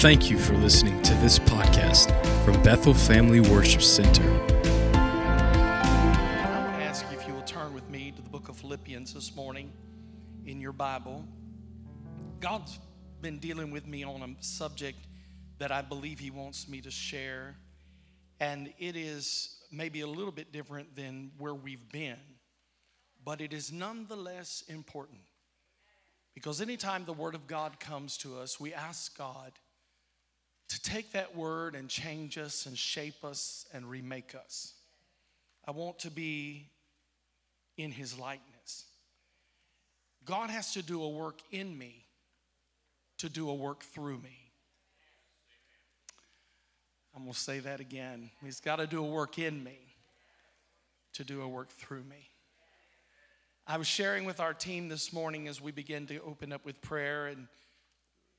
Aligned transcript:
Thank 0.00 0.30
you 0.30 0.38
for 0.38 0.54
listening 0.54 1.02
to 1.02 1.12
this 1.16 1.38
podcast 1.38 2.08
from 2.42 2.62
Bethel 2.62 2.94
Family 2.94 3.40
Worship 3.40 3.82
Center. 3.82 4.22
I 4.94 6.62
want 6.64 6.74
to 6.74 6.82
ask 6.82 7.04
you 7.10 7.18
if 7.18 7.28
you 7.28 7.34
will 7.34 7.42
turn 7.42 7.74
with 7.74 7.86
me 7.90 8.10
to 8.16 8.22
the 8.22 8.30
book 8.30 8.48
of 8.48 8.56
Philippians 8.56 9.12
this 9.12 9.36
morning 9.36 9.70
in 10.46 10.58
your 10.58 10.72
Bible. 10.72 11.22
God's 12.40 12.78
been 13.20 13.38
dealing 13.40 13.70
with 13.72 13.86
me 13.86 14.02
on 14.02 14.22
a 14.22 14.42
subject 14.42 15.06
that 15.58 15.70
I 15.70 15.82
believe 15.82 16.18
He 16.18 16.30
wants 16.30 16.66
me 16.66 16.80
to 16.80 16.90
share, 16.90 17.58
and 18.40 18.72
it 18.78 18.96
is 18.96 19.58
maybe 19.70 20.00
a 20.00 20.06
little 20.06 20.32
bit 20.32 20.50
different 20.50 20.96
than 20.96 21.32
where 21.36 21.54
we've 21.54 21.92
been, 21.92 22.16
but 23.22 23.42
it 23.42 23.52
is 23.52 23.70
nonetheless 23.70 24.64
important. 24.66 25.20
Because 26.34 26.62
anytime 26.62 27.04
the 27.04 27.12
Word 27.12 27.34
of 27.34 27.46
God 27.46 27.78
comes 27.78 28.16
to 28.16 28.38
us, 28.38 28.58
we 28.58 28.72
ask 28.72 29.18
God 29.18 29.52
to 30.70 30.80
take 30.82 31.12
that 31.12 31.36
word 31.36 31.74
and 31.74 31.88
change 31.88 32.38
us 32.38 32.64
and 32.64 32.78
shape 32.78 33.24
us 33.24 33.66
and 33.74 33.90
remake 33.90 34.36
us. 34.36 34.74
I 35.66 35.72
want 35.72 35.98
to 36.00 36.10
be 36.12 36.68
in 37.76 37.90
his 37.90 38.18
likeness. 38.18 38.84
God 40.24 40.48
has 40.48 40.72
to 40.74 40.82
do 40.82 41.02
a 41.02 41.08
work 41.08 41.40
in 41.50 41.76
me 41.76 42.04
to 43.18 43.28
do 43.28 43.50
a 43.50 43.54
work 43.54 43.82
through 43.82 44.18
me. 44.18 44.38
I'm 47.16 47.22
going 47.22 47.32
to 47.32 47.38
say 47.38 47.58
that 47.58 47.80
again. 47.80 48.30
He's 48.42 48.60
got 48.60 48.76
to 48.76 48.86
do 48.86 49.04
a 49.04 49.08
work 49.08 49.40
in 49.40 49.64
me 49.64 49.78
to 51.14 51.24
do 51.24 51.42
a 51.42 51.48
work 51.48 51.70
through 51.70 52.04
me. 52.04 52.28
I 53.66 53.76
was 53.76 53.88
sharing 53.88 54.24
with 54.24 54.38
our 54.38 54.54
team 54.54 54.88
this 54.88 55.12
morning 55.12 55.48
as 55.48 55.60
we 55.60 55.72
begin 55.72 56.06
to 56.06 56.20
open 56.22 56.52
up 56.52 56.64
with 56.64 56.80
prayer 56.80 57.26
and 57.26 57.48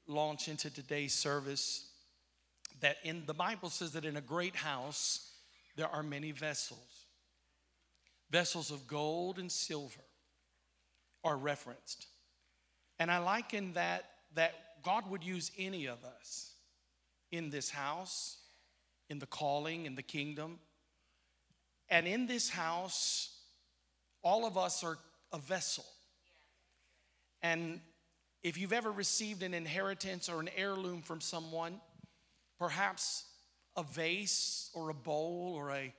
launch 0.08 0.48
into 0.48 0.74
today's 0.74 1.14
service 1.14 1.91
that 2.82 2.98
in 3.04 3.26
the 3.26 3.34
Bible 3.34 3.70
says 3.70 3.94
that 3.94 4.06
in 4.06 4.18
a 4.18 4.22
great 4.22 4.56
house 4.56 5.32
there 5.76 5.88
are 5.88 6.04
many 6.04 6.32
vessels. 6.32 7.06
Vessels 8.30 8.72
of 8.72 8.88
gold 8.88 9.40
and 9.40 9.52
silver 9.52 10.02
are 11.24 11.38
referenced. 11.38 12.08
And 13.00 13.12
I 13.12 13.20
liken 13.20 13.74
that 13.74 14.06
that 14.36 14.54
God 14.84 15.10
would 15.10 15.24
use 15.24 15.52
any 15.58 15.86
of 15.86 16.04
us 16.04 16.54
in 17.32 17.50
this 17.50 17.70
house, 17.70 18.38
in 19.10 19.20
the 19.20 19.26
calling, 19.26 19.86
in 19.86 19.96
the 19.96 20.04
kingdom. 20.04 20.60
And 21.90 22.08
in 22.08 22.28
this 22.28 22.50
house, 22.50 23.38
all 24.24 24.46
of 24.46 24.58
us 24.58 24.84
are 24.84 24.98
a 25.34 25.38
vessel. 25.38 25.86
And 27.42 27.82
if 28.44 28.58
you've 28.58 28.74
ever 28.74 28.92
received 28.92 29.44
an 29.44 29.54
inheritance 29.54 30.30
or 30.30 30.40
an 30.40 30.50
heirloom 30.56 31.02
from 31.02 31.22
someone, 31.22 31.80
perhaps 32.62 33.26
a 33.76 33.82
vase 33.82 34.70
or 34.76 34.90
a 34.90 34.94
bowl 34.94 35.56
or 35.58 35.72
a 35.72 35.92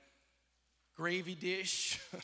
gravy 0.95 1.35
dish. 1.35 1.99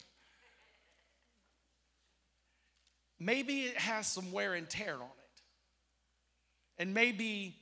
maybe 3.19 3.63
it 3.63 3.75
has 3.75 4.07
some 4.07 4.31
wear 4.31 4.53
and 4.53 4.69
tear 4.69 4.93
on 4.93 5.01
it. 5.01 5.41
And 6.77 6.93
maybe 6.93 7.57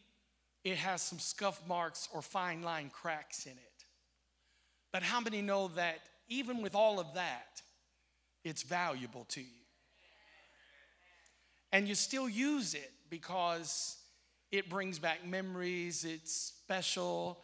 it 0.64 0.78
has 0.78 1.02
some 1.02 1.18
scuff 1.18 1.60
marks 1.68 2.10
or 2.14 2.22
fine 2.22 2.62
line 2.62 2.92
cracks 2.94 3.48
in 3.48 3.54
it. 3.54 3.86
But 4.94 5.02
how 5.02 5.20
many 5.20 5.42
know 5.42 5.70
that 5.70 5.98
even 6.28 6.62
with 6.62 6.76
all 6.76 7.00
of 7.00 7.16
that, 7.16 7.60
it's 8.44 8.62
valuable 8.62 9.26
to 9.30 9.42
you? 9.42 9.66
And 11.72 11.88
you 11.88 11.96
still 11.96 12.30
use 12.30 12.76
it 12.76 12.92
because 13.10 13.98
it 14.52 14.70
brings 14.70 15.00
back 15.00 15.26
memories, 15.26 16.06
it's 16.06 16.32
special, 16.34 17.44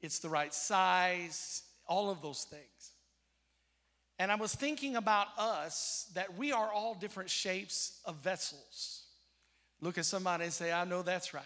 it's 0.00 0.20
the 0.20 0.28
right 0.28 0.54
size, 0.54 1.62
all 1.86 2.10
of 2.10 2.22
those 2.22 2.44
things. 2.44 2.92
And 4.18 4.30
I 4.30 4.36
was 4.36 4.54
thinking 4.54 4.96
about 4.96 5.26
us 5.38 6.10
that 6.14 6.36
we 6.36 6.52
are 6.52 6.72
all 6.72 6.94
different 6.94 7.30
shapes 7.30 8.00
of 8.04 8.16
vessels. 8.16 9.02
Look 9.80 9.98
at 9.98 10.04
somebody 10.04 10.44
and 10.44 10.52
say, 10.52 10.72
I 10.72 10.84
know 10.84 11.02
that's 11.02 11.34
right. 11.34 11.42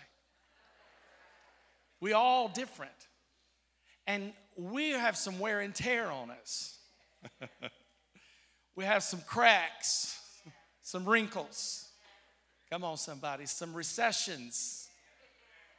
We 2.00 2.12
all 2.12 2.48
different. 2.48 2.92
And 4.06 4.32
we 4.56 4.90
have 4.90 5.16
some 5.16 5.38
wear 5.38 5.60
and 5.60 5.75
tear 5.75 6.10
on 6.10 6.30
us. 6.30 6.78
we 8.76 8.84
have 8.84 9.02
some 9.02 9.20
cracks, 9.22 10.20
some 10.82 11.08
wrinkles. 11.08 11.88
Come 12.70 12.84
on, 12.84 12.98
somebody, 12.98 13.46
some 13.46 13.72
recessions 13.72 14.88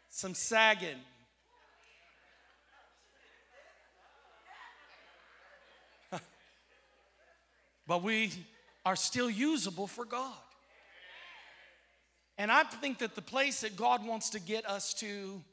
some 0.10 0.34
sagging. 0.34 0.98
but 7.88 8.04
we 8.04 8.32
are 8.86 8.96
still 8.96 9.30
usable 9.30 9.88
for 9.88 10.06
God. 10.06 10.34
And 12.38 12.52
I 12.52 12.64
think 12.64 13.00
that 13.00 13.16
the 13.16 13.22
place 13.22 13.62
that 13.62 13.76
God 13.76 14.06
wants 14.06 14.30
to 14.32 14.40
get 14.40 14.66
us 14.66 14.94
to 14.96 15.44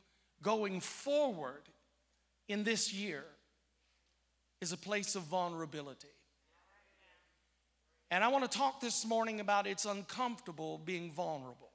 going 0.42 0.80
forward 0.80 1.62
in 2.48 2.62
this 2.62 2.92
year 2.92 3.24
is 4.60 4.72
a 4.72 4.76
place 4.76 5.16
of 5.16 5.22
vulnerability. 5.22 6.06
And 8.10 8.22
I 8.22 8.28
want 8.28 8.50
to 8.50 8.58
talk 8.58 8.80
this 8.80 9.04
morning 9.04 9.40
about 9.40 9.66
it's 9.66 9.84
uncomfortable 9.84 10.78
being 10.78 11.10
vulnerable. 11.10 11.70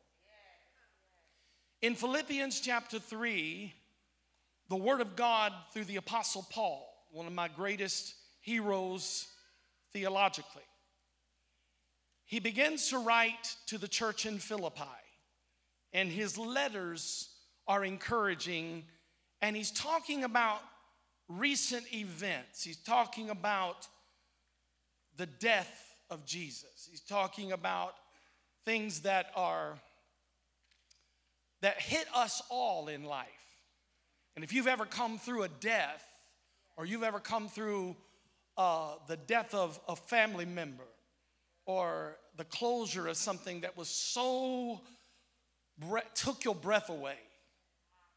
In 1.81 1.95
Philippians 1.95 2.59
chapter 2.59 2.99
3, 2.99 3.73
the 4.69 4.75
Word 4.75 5.01
of 5.01 5.15
God 5.15 5.51
through 5.73 5.85
the 5.85 5.95
Apostle 5.95 6.45
Paul, 6.51 6.87
one 7.11 7.25
of 7.25 7.33
my 7.33 7.47
greatest 7.47 8.13
heroes 8.39 9.27
theologically, 9.91 10.61
he 12.23 12.39
begins 12.39 12.89
to 12.89 12.99
write 12.99 13.55
to 13.65 13.79
the 13.79 13.87
church 13.87 14.27
in 14.27 14.37
Philippi, 14.37 14.83
and 15.91 16.11
his 16.11 16.37
letters 16.37 17.29
are 17.67 17.83
encouraging, 17.83 18.83
and 19.41 19.55
he's 19.55 19.71
talking 19.71 20.23
about 20.23 20.61
recent 21.27 21.91
events. 21.95 22.63
He's 22.63 22.77
talking 22.77 23.31
about 23.31 23.87
the 25.17 25.25
death 25.25 25.95
of 26.11 26.27
Jesus, 26.27 26.87
he's 26.87 27.01
talking 27.01 27.51
about 27.51 27.95
things 28.65 29.01
that 29.01 29.31
are 29.35 29.79
that 31.61 31.79
hit 31.79 32.05
us 32.13 32.41
all 32.49 32.87
in 32.87 33.03
life. 33.03 33.27
And 34.35 34.43
if 34.43 34.53
you've 34.53 34.67
ever 34.67 34.85
come 34.85 35.17
through 35.17 35.43
a 35.43 35.49
death, 35.49 36.03
or 36.77 36.85
you've 36.85 37.03
ever 37.03 37.19
come 37.19 37.47
through 37.47 37.95
uh, 38.57 38.93
the 39.07 39.17
death 39.17 39.53
of 39.53 39.79
a 39.87 39.95
family 39.95 40.45
member, 40.45 40.87
or 41.65 42.17
the 42.37 42.45
closure 42.45 43.07
of 43.07 43.17
something 43.17 43.61
that 43.61 43.77
was 43.77 43.87
so 43.87 44.81
took 46.15 46.43
your 46.43 46.55
breath 46.55 46.89
away, 46.89 47.17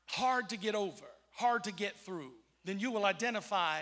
hard 0.07 0.49
to 0.51 0.57
get 0.57 0.75
over, 0.75 1.05
hard 1.33 1.65
to 1.65 1.73
get 1.73 1.97
through, 2.01 2.31
then 2.65 2.79
you 2.79 2.91
will 2.91 3.05
identify 3.05 3.81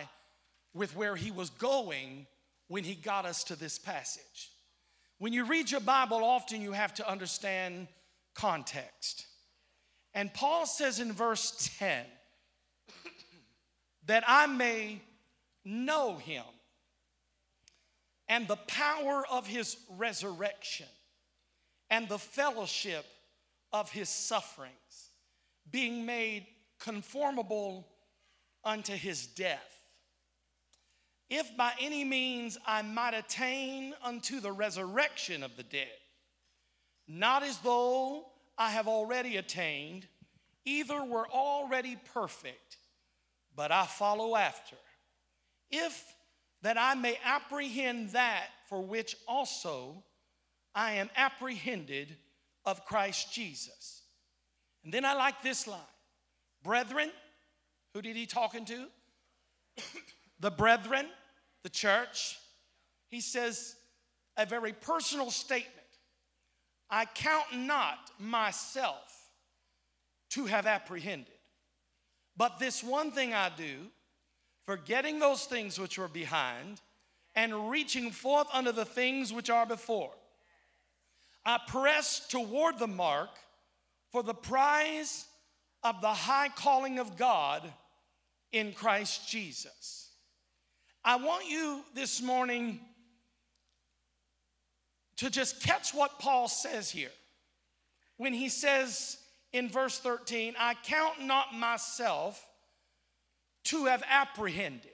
with 0.74 0.96
where 0.96 1.16
he 1.16 1.30
was 1.30 1.50
going 1.50 2.26
when 2.68 2.84
he 2.84 2.94
got 2.94 3.26
us 3.26 3.44
to 3.44 3.56
this 3.56 3.78
passage. 3.78 4.50
When 5.18 5.32
you 5.32 5.44
read 5.44 5.70
your 5.70 5.80
Bible, 5.80 6.24
often 6.24 6.62
you 6.62 6.72
have 6.72 6.94
to 6.94 7.08
understand 7.08 7.86
context. 8.34 9.26
And 10.14 10.32
Paul 10.32 10.66
says 10.66 11.00
in 11.00 11.12
verse 11.12 11.70
10 11.78 12.04
that 14.06 14.24
I 14.26 14.46
may 14.46 15.00
know 15.64 16.16
him 16.16 16.44
and 18.28 18.48
the 18.48 18.56
power 18.56 19.24
of 19.30 19.46
his 19.46 19.76
resurrection 19.96 20.86
and 21.90 22.08
the 22.08 22.18
fellowship 22.18 23.04
of 23.72 23.90
his 23.90 24.08
sufferings, 24.08 25.10
being 25.70 26.04
made 26.04 26.46
conformable 26.78 27.86
unto 28.64 28.94
his 28.94 29.26
death. 29.26 29.60
If 31.30 31.56
by 31.56 31.72
any 31.80 32.04
means 32.04 32.58
I 32.66 32.82
might 32.82 33.14
attain 33.14 33.94
unto 34.02 34.40
the 34.40 34.52
resurrection 34.52 35.42
of 35.42 35.56
the 35.56 35.62
dead, 35.62 35.88
not 37.08 37.42
as 37.42 37.58
though 37.58 38.26
I 38.62 38.70
have 38.70 38.86
already 38.86 39.38
attained, 39.38 40.06
either 40.64 41.02
were 41.02 41.26
already 41.26 41.98
perfect, 42.14 42.76
but 43.56 43.72
I 43.72 43.86
follow 43.86 44.36
after. 44.36 44.76
If 45.68 46.00
that 46.62 46.78
I 46.78 46.94
may 46.94 47.18
apprehend 47.24 48.10
that 48.10 48.46
for 48.68 48.80
which 48.80 49.16
also 49.26 50.04
I 50.76 50.92
am 50.92 51.10
apprehended 51.16 52.16
of 52.64 52.84
Christ 52.84 53.32
Jesus. 53.32 54.02
And 54.84 54.94
then 54.94 55.04
I 55.04 55.14
like 55.14 55.42
this 55.42 55.66
line 55.66 55.80
Brethren, 56.62 57.10
who 57.94 58.00
did 58.00 58.14
he 58.14 58.26
talking 58.26 58.64
to? 58.66 58.86
the 60.38 60.52
brethren, 60.52 61.06
the 61.64 61.68
church. 61.68 62.38
He 63.10 63.22
says 63.22 63.74
a 64.36 64.46
very 64.46 64.72
personal 64.72 65.32
statement 65.32 65.81
I 66.94 67.06
count 67.06 67.46
not 67.54 68.10
myself 68.18 69.30
to 70.30 70.44
have 70.44 70.66
apprehended. 70.66 71.32
But 72.36 72.58
this 72.58 72.84
one 72.84 73.12
thing 73.12 73.32
I 73.32 73.50
do, 73.56 73.86
forgetting 74.64 75.18
those 75.18 75.46
things 75.46 75.80
which 75.80 75.98
were 75.98 76.08
behind 76.08 76.82
and 77.34 77.70
reaching 77.70 78.10
forth 78.10 78.46
unto 78.52 78.72
the 78.72 78.84
things 78.84 79.32
which 79.32 79.48
are 79.48 79.64
before. 79.64 80.12
I 81.46 81.58
press 81.66 82.26
toward 82.28 82.78
the 82.78 82.86
mark 82.86 83.30
for 84.10 84.22
the 84.22 84.34
prize 84.34 85.24
of 85.82 86.02
the 86.02 86.12
high 86.12 86.50
calling 86.50 86.98
of 86.98 87.16
God 87.16 87.62
in 88.52 88.72
Christ 88.72 89.28
Jesus. 89.30 90.10
I 91.02 91.16
want 91.16 91.48
you 91.48 91.82
this 91.94 92.20
morning 92.20 92.80
to 95.22 95.30
just 95.30 95.60
catch 95.62 95.94
what 95.94 96.18
Paul 96.18 96.48
says 96.48 96.90
here. 96.90 97.12
When 98.16 98.32
he 98.32 98.48
says 98.48 99.18
in 99.52 99.68
verse 99.68 100.00
13, 100.00 100.56
I 100.58 100.74
count 100.82 101.22
not 101.22 101.54
myself 101.54 102.44
to 103.66 103.84
have 103.84 104.02
apprehended. 104.10 104.90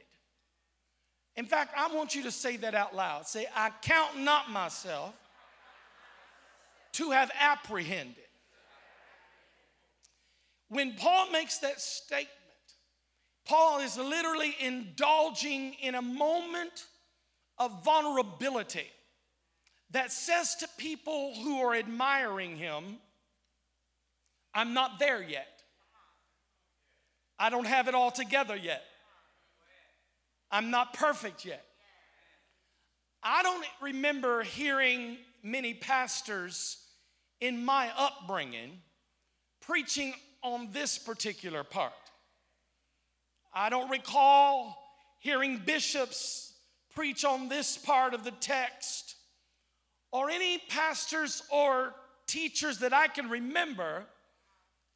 In 1.35 1.47
fact, 1.47 1.73
I 1.75 1.95
want 1.95 2.15
you 2.15 2.25
to 2.25 2.31
say 2.31 2.59
that 2.59 2.75
out 2.75 2.95
loud. 2.95 3.27
Say, 3.27 3.47
I 3.57 3.71
count 3.81 4.19
not 4.19 4.51
myself 4.51 5.15
to 6.93 7.13
have 7.13 7.31
apprehended. 7.41 8.17
When 10.69 10.93
Paul 10.97 11.31
makes 11.31 11.57
that 11.61 11.81
statement, 11.81 12.29
Paul 13.47 13.81
is 13.81 13.97
literally 13.97 14.55
indulging 14.61 15.73
in 15.81 15.95
a 15.95 16.03
moment 16.03 16.85
of 17.57 17.83
vulnerability 17.83 18.89
that 19.91 20.13
says 20.13 20.57
to 20.57 20.69
people 20.77 21.35
who 21.43 21.61
are 21.61 21.75
admiring 21.75 22.57
him, 22.57 22.99
I'm 24.55 24.75
not 24.75 24.99
there 24.99 25.23
yet. 25.23 25.63
I 27.39 27.51
don't 27.51 27.67
have 27.67 27.89
it 27.89 27.95
all 27.95 28.11
together 28.11 28.57
yet. 28.57 28.83
I'm 30.51 30.71
not 30.71 30.95
perfect 30.95 31.45
yet. 31.45 31.65
I 33.23 33.43
don't 33.43 33.67
remember 33.81 34.43
hearing 34.43 35.19
many 35.43 35.75
pastors 35.75 36.79
in 37.41 37.65
my 37.65 37.91
upbringing 37.97 38.81
preaching 39.61 40.15
on 40.43 40.69
this 40.73 40.99
particular 40.99 41.63
part. 41.65 41.93
I 43.53 43.71
don't 43.71 43.91
recall 43.91 44.77
hearing 45.21 45.63
bishops 45.65 46.53
preach 46.95 47.25
on 47.25 47.49
this 47.49 47.77
part 47.77 48.15
of 48.15 48.25
the 48.25 48.31
text 48.31 49.15
or 50.11 50.31
any 50.31 50.59
pastors 50.69 51.43
or 51.51 51.95
teachers 52.27 52.79
that 52.79 52.93
I 52.93 53.09
can 53.09 53.29
remember 53.29 54.05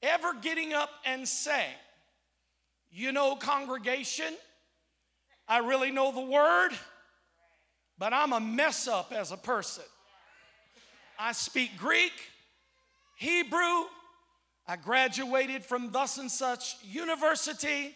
ever 0.03 0.35
getting 0.35 0.73
up 0.73 0.91
and 1.05 1.27
saying, 1.27 1.75
You 2.91 3.13
know, 3.13 3.37
congregation, 3.37 4.35
I 5.49 5.59
really 5.59 5.91
know 5.91 6.13
the 6.13 6.31
word, 6.31 6.71
but 7.99 8.13
I'm 8.13 8.33
a 8.33 8.41
mess 8.41 8.89
up 8.89 9.13
as 9.13 9.33
a 9.33 9.37
person. 9.37 9.85
I 11.19 11.33
speak 11.33 11.77
Greek, 11.77 12.13
Hebrew, 13.17 13.85
I 14.67 14.77
graduated 14.77 15.65
from 15.65 15.91
thus 15.93 16.19
and 16.19 16.31
such 16.31 16.77
university, 16.83 17.95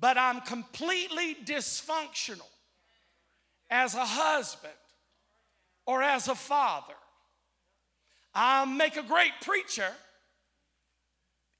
but 0.00 0.18
I'm 0.18 0.40
completely 0.40 1.36
dysfunctional 1.44 2.46
as 3.70 3.94
a 3.94 4.04
husband 4.04 4.72
or 5.88 6.02
as 6.02 6.28
a 6.28 6.34
father. 6.34 6.92
I 8.34 8.66
make 8.66 8.98
a 8.98 9.02
great 9.02 9.32
preacher, 9.40 9.88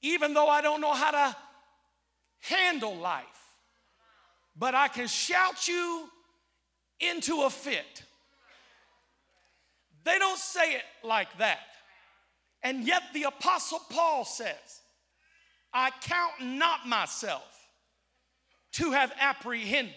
even 0.03 0.35
though 0.35 0.47
I 0.47 0.61
don't 0.61 0.81
know 0.81 0.93
how 0.93 1.09
to 1.09 1.35
handle 2.41 2.95
life. 2.95 3.25
But 4.55 4.75
I 4.75 4.87
can 4.87 5.07
shout 5.07 5.67
you 5.67 6.07
into 6.99 7.41
a 7.41 7.49
fit. 7.49 8.03
They 10.03 10.19
don't 10.19 10.37
say 10.37 10.73
it 10.73 10.83
like 11.03 11.35
that. 11.39 11.65
And 12.61 12.85
yet 12.85 13.01
the 13.15 13.23
Apostle 13.23 13.81
Paul 13.89 14.25
says, 14.25 14.81
I 15.73 15.89
count 16.01 16.33
not 16.41 16.87
myself 16.87 17.67
to 18.73 18.91
have 18.91 19.11
apprehended. 19.19 19.93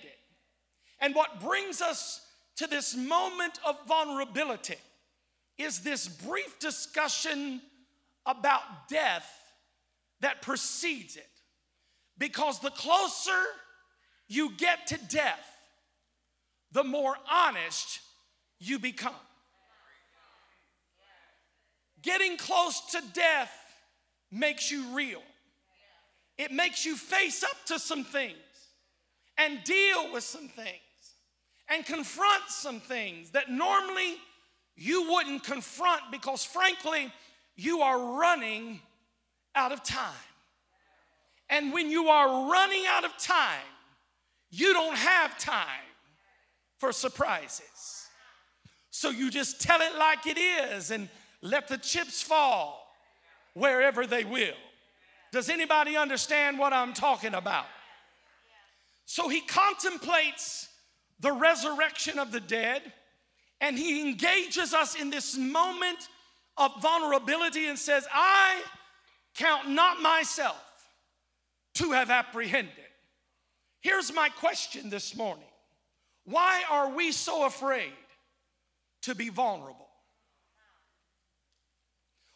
And 1.01 1.15
what 1.15 1.43
brings 1.43 1.83
us 1.83 2.27
to 2.63 2.69
this 2.69 2.95
moment 2.95 3.59
of 3.67 3.77
vulnerability 3.89 4.77
is 5.59 5.81
this 5.81 6.07
brief 6.07 6.61
discussion 6.61 7.61
about 8.25 8.89
death 8.89 9.29
that 10.21 10.43
precedes 10.43 11.17
it. 11.17 11.27
Because 12.19 12.61
the 12.61 12.71
closer 12.71 13.43
you 14.29 14.53
get 14.53 14.87
to 14.87 14.99
death, 15.09 15.45
the 16.71 16.85
more 16.85 17.17
honest 17.29 17.99
you 18.61 18.79
become. 18.79 19.13
Getting 22.01 22.37
close 22.37 22.81
to 22.93 23.03
death 23.13 23.53
makes 24.31 24.71
you 24.71 24.95
real. 24.95 25.23
It 26.39 26.53
makes 26.53 26.87
you 26.87 26.95
face 26.95 27.43
up 27.43 27.57
to 27.67 27.81
some 27.81 28.05
things 28.05 28.37
and 29.37 29.65
deal 29.65 30.13
with 30.13 30.23
some 30.23 30.47
things 30.47 30.79
and 31.69 31.85
confront 31.85 32.43
some 32.49 32.81
things 32.81 33.31
that 33.31 33.51
normally 33.51 34.17
you 34.77 35.11
wouldn't 35.11 35.45
confront 35.45 36.03
because, 36.11 36.45
frankly, 36.45 37.13
you 37.57 37.81
are 37.81 38.19
running 38.19 38.81
out 39.55 39.73
of 39.73 39.83
time. 39.83 40.13
And 41.51 41.73
when 41.73 41.91
you 41.91 42.09
are 42.09 42.51
running 42.51 42.85
out 42.89 43.05
of 43.05 43.17
time, 43.19 43.61
you 44.51 44.73
don't 44.73 44.97
have 44.97 45.39
time 45.39 45.67
for 46.79 46.93
surprises. 46.93 48.09
So 48.91 49.11
you 49.11 49.31
just 49.31 49.61
tell 49.61 49.81
it 49.81 49.97
like 49.99 50.27
it 50.27 50.39
is 50.39 50.91
and 50.91 51.09
let 51.41 51.69
the 51.69 51.79
chips 51.79 52.23
fall 52.23 52.87
wherever 53.55 54.07
they 54.07 54.25
will. 54.25 54.55
Does 55.33 55.49
anybody 55.49 55.97
understand 55.97 56.59
what 56.59 56.73
I'm 56.73 56.93
talking 56.93 57.35
about? 57.35 57.67
So 59.07 59.29
he 59.29 59.41
contemplates 59.41 60.69
the 61.23 61.33
resurrection 61.33 62.19
of 62.19 62.33
the 62.33 62.41
dead 62.41 62.83
and 63.61 63.79
he 63.79 64.03
engages 64.03 64.75
us 64.75 64.97
in 64.97 65.09
this 65.09 65.39
moment 65.39 66.09
of 66.59 66.73
vulnerability 66.83 67.69
and 67.69 67.79
says, 67.79 68.07
I 68.13 68.61
count 69.37 69.71
not 69.71 70.03
myself 70.03 70.61
to 71.75 71.93
have 71.93 72.11
apprehended. 72.11 72.75
Here's 73.81 74.13
my 74.13 74.29
question 74.29 74.91
this 74.91 75.17
morning 75.17 75.47
Why 76.25 76.65
are 76.69 76.91
we 76.91 77.13
so 77.13 77.47
afraid 77.47 77.93
to 79.03 79.15
be 79.15 79.29
vulnerable? 79.29 79.89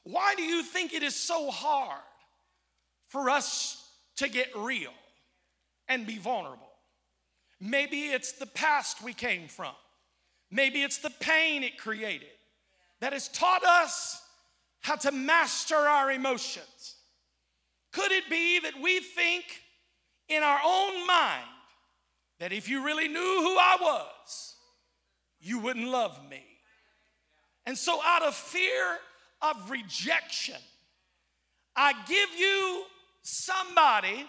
Why 0.05 0.37
do 0.37 0.43
you 0.43 0.63
think 0.63 0.95
it 0.95 1.03
is 1.03 1.17
so 1.17 1.51
hard 1.51 2.01
for 3.09 3.29
us 3.29 3.85
to 4.19 4.29
get 4.29 4.49
real 4.57 4.95
and 5.89 6.07
be 6.07 6.19
vulnerable? 6.19 6.66
Maybe 7.61 8.07
it's 8.07 8.33
the 8.33 8.47
past 8.47 9.03
we 9.03 9.13
came 9.13 9.49
from. 9.49 9.73
Maybe 10.51 10.83
it's 10.83 10.99
the 10.99 11.13
pain 11.21 11.63
it 11.63 11.79
created 11.79 12.29
that 13.01 13.13
has 13.13 13.29
taught 13.29 13.65
us 13.65 14.23
how 14.81 14.97
to 14.97 15.11
master 15.11 15.77
our 15.77 16.11
emotions. 16.13 16.97
Could 17.93 18.13
it 18.13 18.29
be 18.31 18.61
that 18.61 18.81
we 18.81 19.01
think 19.01 19.45
in 20.29 20.43
our 20.43 20.61
own 20.65 21.07
mind 21.07 21.45
that 22.39 22.53
if 22.53 22.69
you 22.69 22.85
really 22.85 23.09
knew 23.09 23.15
who 23.15 23.57
I 23.59 23.77
was, 23.81 24.55
you 25.41 25.59
wouldn't 25.59 25.89
love 25.89 26.21
me? 26.31 26.45
And 27.65 27.77
so, 27.77 28.01
out 28.05 28.23
of 28.23 28.35
fear 28.35 28.99
of 29.43 29.71
rejection. 29.71 30.57
I 31.75 31.93
give 32.07 32.31
you 32.39 32.85
somebody 33.23 34.27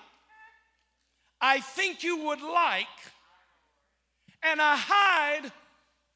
I 1.39 1.59
think 1.59 2.03
you 2.03 2.25
would 2.25 2.41
like, 2.41 2.87
and 4.51 4.61
I 4.61 4.75
hide 4.75 5.51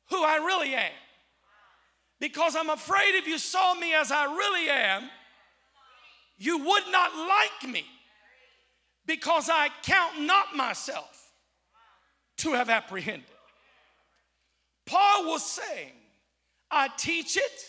who 0.09 0.23
I 0.23 0.37
really 0.37 0.73
am. 0.75 0.91
Because 2.19 2.55
I'm 2.55 2.69
afraid 2.69 3.15
if 3.15 3.27
you 3.27 3.37
saw 3.37 3.73
me 3.73 3.93
as 3.93 4.11
I 4.11 4.25
really 4.25 4.69
am, 4.69 5.09
you 6.37 6.57
would 6.57 6.83
not 6.91 7.11
like 7.15 7.71
me 7.71 7.85
because 9.05 9.49
I 9.49 9.69
count 9.83 10.21
not 10.21 10.55
myself 10.55 11.31
to 12.37 12.53
have 12.53 12.69
apprehended. 12.69 13.25
Paul 14.85 15.25
was 15.25 15.43
saying, 15.43 15.93
I 16.69 16.89
teach 16.97 17.37
it, 17.37 17.61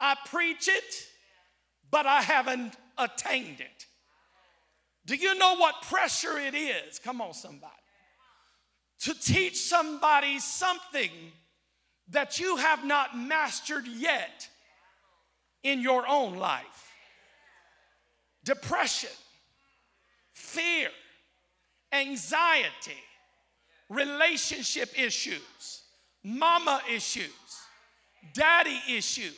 I 0.00 0.16
preach 0.26 0.68
it, 0.68 1.06
but 1.90 2.06
I 2.06 2.22
haven't 2.22 2.74
attained 2.96 3.60
it. 3.60 3.86
Do 5.06 5.14
you 5.14 5.36
know 5.36 5.56
what 5.56 5.82
pressure 5.82 6.38
it 6.38 6.54
is? 6.54 6.98
Come 6.98 7.20
on, 7.20 7.32
somebody. 7.32 7.72
To 9.02 9.14
teach 9.14 9.56
somebody 9.56 10.38
something 10.40 11.10
that 12.10 12.40
you 12.40 12.56
have 12.56 12.84
not 12.84 13.16
mastered 13.16 13.86
yet 13.86 14.48
in 15.62 15.80
your 15.80 16.06
own 16.08 16.36
life. 16.36 16.84
depression, 18.44 19.10
fear, 20.32 20.88
anxiety, 21.92 23.02
relationship 23.90 24.88
issues, 24.98 25.82
mama 26.24 26.80
issues, 26.90 27.28
daddy 28.32 28.80
issues, 28.88 29.34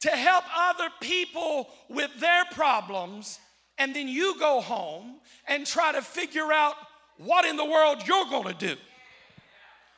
to 0.00 0.10
help 0.10 0.44
other 0.56 0.88
people 1.00 1.68
with 1.88 2.10
their 2.20 2.44
problems, 2.52 3.40
and 3.78 3.94
then 3.94 4.06
you 4.06 4.38
go 4.38 4.60
home 4.60 5.16
and 5.48 5.66
try 5.66 5.90
to 5.90 6.02
figure 6.02 6.52
out 6.52 6.74
what 7.18 7.44
in 7.44 7.56
the 7.56 7.64
world 7.64 8.02
you're 8.06 8.26
gonna 8.26 8.54
do. 8.54 8.76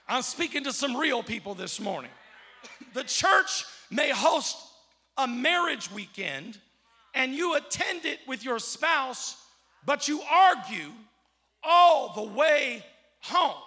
I'm 0.08 0.22
speaking 0.22 0.64
to 0.64 0.72
some 0.72 0.96
real 0.96 1.22
people 1.22 1.54
this 1.54 1.80
morning. 1.80 2.10
The 2.92 3.04
church 3.04 3.64
may 3.90 4.10
host 4.10 4.56
a 5.16 5.26
marriage 5.26 5.90
weekend 5.90 6.58
and 7.14 7.32
you 7.32 7.54
attend 7.54 8.04
it 8.04 8.18
with 8.26 8.44
your 8.44 8.58
spouse, 8.58 9.36
but 9.86 10.08
you 10.08 10.20
argue 10.22 10.90
all 11.62 12.12
the 12.14 12.32
way 12.32 12.84
home. 13.20 13.62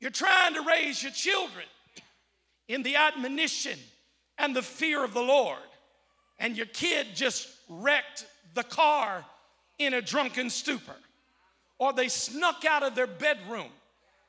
You're 0.00 0.10
trying 0.10 0.54
to 0.54 0.62
raise 0.62 1.02
your 1.02 1.12
children 1.12 1.66
in 2.68 2.82
the 2.82 2.96
admonition 2.96 3.78
and 4.38 4.54
the 4.54 4.62
fear 4.62 5.04
of 5.04 5.14
the 5.14 5.22
Lord, 5.22 5.58
and 6.38 6.56
your 6.56 6.66
kid 6.66 7.08
just 7.14 7.48
wrecked 7.68 8.26
the 8.54 8.64
car 8.64 9.24
in 9.78 9.94
a 9.94 10.02
drunken 10.02 10.50
stupor, 10.50 10.96
or 11.78 11.92
they 11.92 12.08
snuck 12.08 12.64
out 12.64 12.82
of 12.82 12.94
their 12.94 13.06
bedroom 13.06 13.68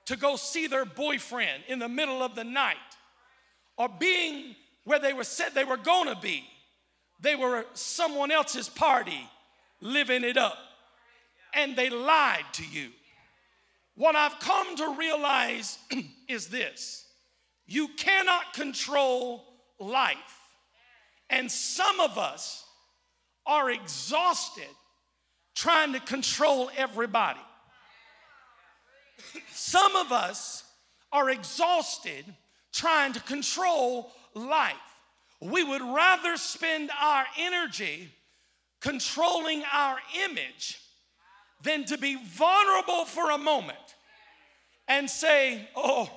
to 0.06 0.16
go 0.16 0.36
see 0.36 0.68
their 0.68 0.86
boyfriend 0.86 1.64
in 1.68 1.80
the 1.80 1.90
middle 1.90 2.22
of 2.22 2.36
the 2.36 2.44
night, 2.44 2.76
or 3.78 3.90
being 3.90 4.56
where 4.84 5.00
they 5.00 5.14
were 5.14 5.24
said 5.24 5.54
they 5.54 5.64
were 5.64 5.78
gonna 5.78 6.18
be, 6.22 6.46
they 7.20 7.36
were 7.36 7.66
someone 7.74 8.32
else's 8.32 8.70
party 8.70 9.30
living 9.82 10.24
it 10.24 10.38
up, 10.38 10.58
and 11.54 11.76
they 11.76 11.90
lied 11.90 12.46
to 12.54 12.66
you. 12.66 12.90
What 13.96 14.16
I've 14.16 14.40
come 14.40 14.76
to 14.78 14.96
realize 14.98 15.80
is 16.28 16.48
this 16.48 17.06
you 17.68 17.88
cannot 17.98 18.54
control 18.54 19.44
life. 19.80 20.42
And 21.30 21.52
some 21.52 22.00
of 22.00 22.18
us 22.18 22.64
are 23.46 23.72
exhausted 23.72 24.70
trying 25.56 25.94
to 25.94 26.00
control 26.00 26.70
everybody. 26.78 27.40
Some 29.52 29.96
of 29.96 30.12
us 30.12 30.64
are 31.12 31.30
exhausted 31.30 32.26
trying 32.74 33.14
to 33.14 33.22
control 33.22 34.12
life. 34.34 34.76
We 35.42 35.64
would 35.64 35.82
rather 35.82 36.36
spend 36.38 36.92
our 37.02 37.26
energy 37.40 38.10
controlling 38.82 39.64
our 39.72 39.98
image 40.26 40.80
than 41.64 41.86
to 41.86 41.98
be 41.98 42.16
vulnerable 42.16 43.06
for 43.06 43.32
a 43.32 43.38
moment 43.38 43.78
and 44.88 45.10
say, 45.10 45.68
Oh, 45.76 46.10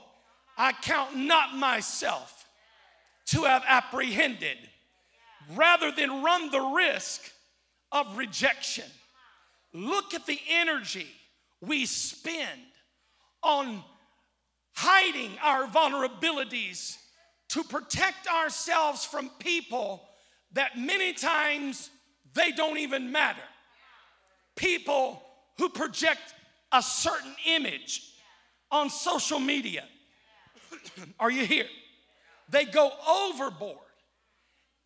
I 0.57 0.73
count 0.73 1.17
not 1.17 1.55
myself 1.57 2.47
to 3.27 3.43
have 3.43 3.63
apprehended, 3.67 4.57
rather 5.55 5.93
than 5.93 6.23
run 6.23 6.51
the 6.51 6.61
risk 6.61 7.31
of 7.93 8.17
rejection. 8.17 8.85
Look 9.73 10.15
at 10.15 10.27
the 10.27 10.39
energy 10.49 11.09
we 11.61 11.87
spend 11.87 12.61
on 13.43 13.83
hiding 14.75 15.33
our 15.43 15.67
vulnerabilities 15.67 16.97
to 17.51 17.65
protect 17.65 18.29
ourselves 18.29 19.05
from 19.05 19.31
people 19.39 20.03
that 20.53 20.79
many 20.79 21.13
times 21.13 21.91
they 22.35 22.53
don't 22.53 22.79
even 22.79 23.11
matter. 23.11 23.43
People 24.57 25.23
who 25.59 25.69
project 25.69 26.21
a 26.73 26.83
certain 26.83 27.35
image 27.47 28.03
on 28.71 28.91
social 28.91 29.39
media. 29.39 29.85
Are 31.21 31.31
you 31.31 31.45
here? 31.45 31.67
They 32.51 32.65
go 32.65 32.91
overboard, 33.07 33.77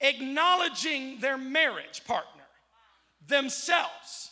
acknowledging 0.00 1.20
their 1.20 1.38
marriage 1.38 2.04
partner, 2.04 2.42
themselves, 3.26 4.31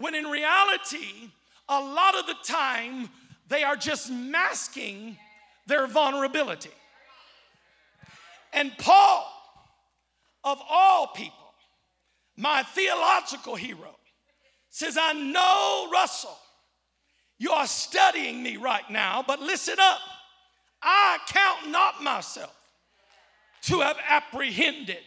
when 0.00 0.14
in 0.14 0.24
reality, 0.24 1.30
a 1.68 1.78
lot 1.78 2.18
of 2.18 2.26
the 2.26 2.36
time, 2.44 3.10
they 3.48 3.62
are 3.62 3.76
just 3.76 4.10
masking 4.10 5.16
their 5.66 5.86
vulnerability. 5.86 6.70
And 8.52 8.76
Paul, 8.78 9.30
of 10.42 10.58
all 10.68 11.08
people, 11.08 11.36
my 12.36 12.62
theological 12.62 13.54
hero, 13.54 13.94
says, 14.70 14.96
I 14.98 15.12
know, 15.12 15.90
Russell, 15.92 16.36
you 17.38 17.50
are 17.50 17.66
studying 17.66 18.42
me 18.42 18.56
right 18.56 18.88
now, 18.90 19.22
but 19.26 19.40
listen 19.40 19.76
up. 19.78 19.98
I 20.82 21.18
count 21.26 21.70
not 21.70 22.02
myself 22.02 22.56
to 23.62 23.80
have 23.80 23.98
apprehended. 24.08 25.02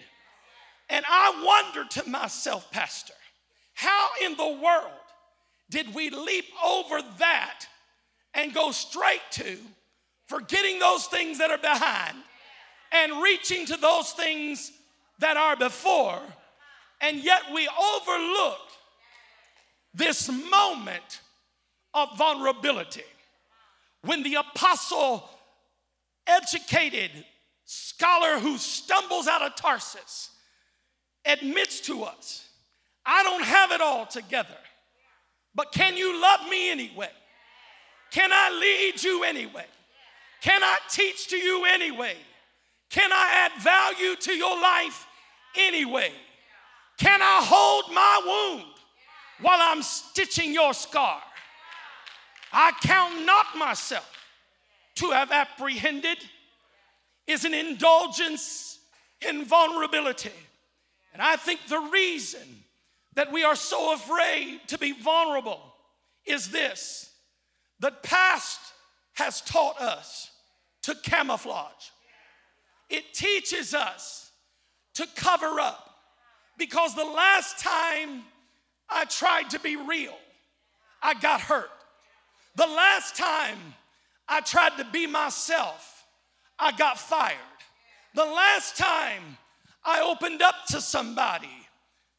And 0.90 1.04
I 1.10 1.44
wonder 1.44 1.90
to 1.90 2.10
myself, 2.10 2.72
Pastor, 2.72 3.14
how 3.74 4.10
in 4.24 4.36
the 4.38 4.60
world 4.63 4.92
did 5.70 5.94
we 5.94 6.10
leap 6.10 6.46
over 6.63 7.00
that 7.20 7.65
and 8.34 8.53
go 8.53 8.72
straight 8.72 9.22
to 9.32 9.58
forgetting 10.27 10.80
those 10.80 11.06
things 11.06 11.38
that 11.38 11.51
are 11.51 11.58
behind 11.58 12.18
and 12.92 13.22
reaching 13.22 13.65
to 13.65 13.77
those 13.77 14.12
things 14.12 14.72
that 15.20 15.38
are 15.38 15.56
before, 15.56 16.20
and 17.01 17.18
yet 17.24 17.42
we 17.53 17.68
overlook 17.68 18.60
this 19.94 20.30
moment 20.30 21.22
of 21.94 22.18
vulnerability. 22.18 23.03
When 24.01 24.24
the 24.24 24.36
apostle 24.36 25.30
educated 26.27 27.12
scholar 27.65 28.39
who 28.39 28.58
stumbles 28.58 29.27
out 29.27 29.42
of 29.42 29.56
Tarsus 29.56 30.30
admits 31.25 31.80
to 31.82 32.03
us, 32.03 32.48
I 33.05 33.24
don't 33.24 33.43
have 33.43 33.72
it 33.72 33.81
all 33.81 34.05
together, 34.05 34.57
but 35.55 35.72
can 35.72 35.98
you 35.98 36.22
love 36.22 36.48
me 36.50 36.72
anyway? 36.72 37.10
Can 38.12 38.31
I 38.31 38.51
lead 38.51 39.03
you 39.03 39.24
anyway? 39.24 39.65
Can 40.41 40.63
I 40.63 40.77
teach 40.89 41.27
to 41.29 41.38
you 41.38 41.65
anyway? 41.65 42.15
Can 42.89 43.12
I 43.12 43.50
add 43.50 43.62
value 43.62 44.15
to 44.15 44.33
your 44.33 44.62
life 44.62 45.07
anyway? 45.57 46.12
Can 46.98 47.22
I 47.22 47.39
hold 47.43 47.93
my 47.93 48.22
wound 48.25 48.74
while 49.41 49.57
I'm 49.60 49.81
stitching 49.81 50.53
your 50.53 50.74
scar? 50.74 51.22
I 52.51 52.72
count 52.81 53.25
not 53.25 53.48
myself 53.57 54.10
to 54.95 55.10
have 55.10 55.31
apprehended 55.31 56.19
is 57.25 57.45
an 57.45 57.53
indulgence 57.53 58.79
in 59.27 59.45
vulnerability. 59.45 60.31
And 61.13 61.22
I 61.22 61.36
think 61.36 61.62
the 61.67 61.79
reason 61.91 62.62
that 63.15 63.32
we 63.32 63.43
are 63.43 63.55
so 63.55 63.93
afraid 63.93 64.62
to 64.67 64.77
be 64.77 64.91
vulnerable 64.91 65.60
is 66.25 66.50
this 66.50 67.12
the 67.79 67.91
past 68.03 68.60
has 69.13 69.41
taught 69.41 69.79
us 69.79 70.32
to 70.84 70.96
camouflage, 70.96 71.89
it 72.89 73.13
teaches 73.13 73.74
us 73.74 74.32
to 74.96 75.08
cover 75.15 75.60
up. 75.60 75.89
Because 76.58 76.96
the 76.96 77.03
last 77.03 77.60
time 77.60 78.24
I 78.89 79.05
tried 79.05 79.50
to 79.51 79.60
be 79.60 79.75
real, 79.75 80.15
I 81.01 81.15
got 81.15 81.41
hurt. 81.41 81.70
The 82.55 82.67
last 82.67 83.15
time 83.15 83.58
I 84.27 84.41
tried 84.41 84.77
to 84.77 84.86
be 84.86 85.08
myself, 85.08 86.05
I 86.60 86.72
got 86.72 87.00
fired. 87.00 87.38
The 88.13 88.25
last 88.25 88.77
time 88.77 89.38
I 89.84 90.01
opened 90.01 90.41
up 90.41 90.55
to 90.67 90.79
somebody, 90.79 91.50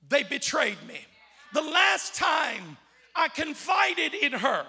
they 0.08 0.22
betrayed 0.22 0.78
me. 0.86 1.00
The 1.52 1.62
last 1.62 2.14
time 2.14 2.76
I 3.14 3.28
confided 3.28 4.14
in 4.14 4.32
her, 4.32 4.66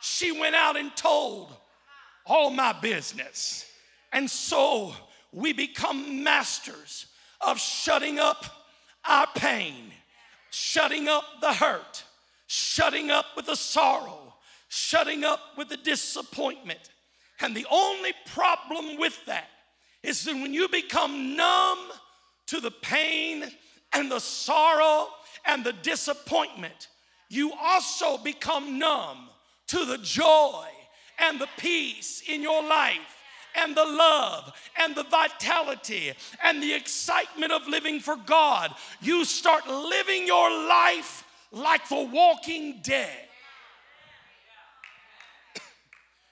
she 0.00 0.32
went 0.32 0.54
out 0.54 0.76
and 0.76 0.94
told 0.96 1.54
all 2.26 2.50
my 2.50 2.72
business. 2.72 3.64
And 4.12 4.30
so 4.30 4.94
we 5.32 5.52
become 5.52 6.24
masters 6.24 7.06
of 7.40 7.58
shutting 7.58 8.18
up 8.18 8.44
our 9.08 9.26
pain, 9.34 9.92
shutting 10.50 11.08
up 11.08 11.24
the 11.40 11.52
hurt, 11.52 12.04
shutting 12.46 13.10
up 13.10 13.26
with 13.36 13.46
the 13.46 13.56
sorrow, 13.56 14.34
shutting 14.68 15.24
up 15.24 15.40
with 15.56 15.68
the 15.68 15.76
disappointment. 15.76 16.90
And 17.40 17.54
the 17.54 17.66
only 17.70 18.12
problem 18.26 18.98
with 18.98 19.18
that 19.26 19.48
is 20.02 20.24
that 20.24 20.34
when 20.34 20.54
you 20.54 20.68
become 20.68 21.36
numb 21.36 21.78
to 22.46 22.60
the 22.60 22.70
pain 22.70 23.44
and 23.92 24.10
the 24.10 24.20
sorrow 24.20 25.08
and 25.44 25.64
the 25.64 25.72
disappointment, 25.72 26.88
you 27.28 27.52
also 27.52 28.18
become 28.18 28.78
numb 28.78 29.28
to 29.68 29.84
the 29.84 29.98
joy 29.98 30.66
and 31.18 31.40
the 31.40 31.48
peace 31.58 32.22
in 32.28 32.42
your 32.42 32.62
life 32.62 33.16
and 33.56 33.76
the 33.76 33.84
love 33.84 34.52
and 34.78 34.94
the 34.94 35.04
vitality 35.04 36.12
and 36.44 36.62
the 36.62 36.74
excitement 36.74 37.52
of 37.52 37.66
living 37.66 38.00
for 38.00 38.16
God. 38.16 38.74
You 39.00 39.24
start 39.24 39.66
living 39.68 40.26
your 40.26 40.50
life 40.50 41.24
like 41.50 41.88
the 41.88 42.02
walking 42.02 42.80
dead. 42.82 43.16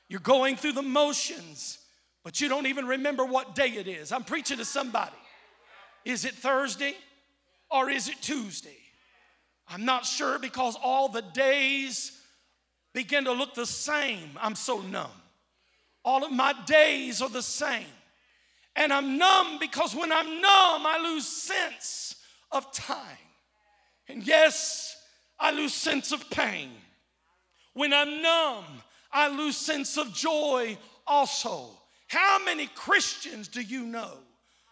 You're 0.09 0.21
going 0.21 0.57
through 0.57 0.73
the 0.73 0.83
motions, 0.83 1.79
but 2.23 2.41
you 2.41 2.49
don't 2.49 2.67
even 2.67 2.87
remember 2.87 3.25
what 3.25 3.55
day 3.55 3.69
it 3.69 3.89
is. 3.89 4.13
I'm 4.13 4.25
preaching 4.25 4.59
to 4.59 4.65
somebody. 4.65 5.17
Is 6.05 6.25
it 6.25 6.35
Thursday 6.35 6.95
or 7.75 7.91
is 7.91 8.09
it 8.09 8.23
Tuesday? 8.23 8.79
I'm 9.69 9.85
not 9.85 10.07
sure 10.07 10.39
because 10.39 10.77
all 10.81 11.09
the 11.09 11.23
days 11.23 12.21
begin 12.93 13.25
to 13.25 13.33
look 13.33 13.55
the 13.55 13.67
same. 13.67 14.31
I'm 14.41 14.55
so 14.55 14.81
numb. 14.81 15.11
All 16.05 16.25
of 16.25 16.31
my 16.31 16.55
days 16.67 17.21
are 17.21 17.29
the 17.29 17.43
same. 17.43 17.87
And 18.77 18.93
I'm 18.93 19.19
numb 19.19 19.59
because 19.59 19.95
when 19.95 20.13
I'm 20.13 20.27
numb, 20.41 20.87
I 20.87 21.01
lose 21.03 21.27
sense 21.27 22.15
of 22.53 22.71
time. 22.73 23.19
And 24.09 24.25
yes, 24.25 24.97
I 25.41 25.51
lose 25.51 25.75
sense 25.75 26.13
of 26.13 26.31
pain. 26.31 26.71
When 27.73 27.93
I'm 27.93 28.23
numb, 28.23 28.65
I 29.13 29.29
lose 29.29 29.57
sense 29.57 29.97
of 29.97 30.15
joy 30.15 30.79
also. 31.07 31.71
How 32.07 32.39
many 32.45 32.67
Christians 32.69 33.49
do 33.49 33.63
you 33.63 33.85
know 33.85 34.13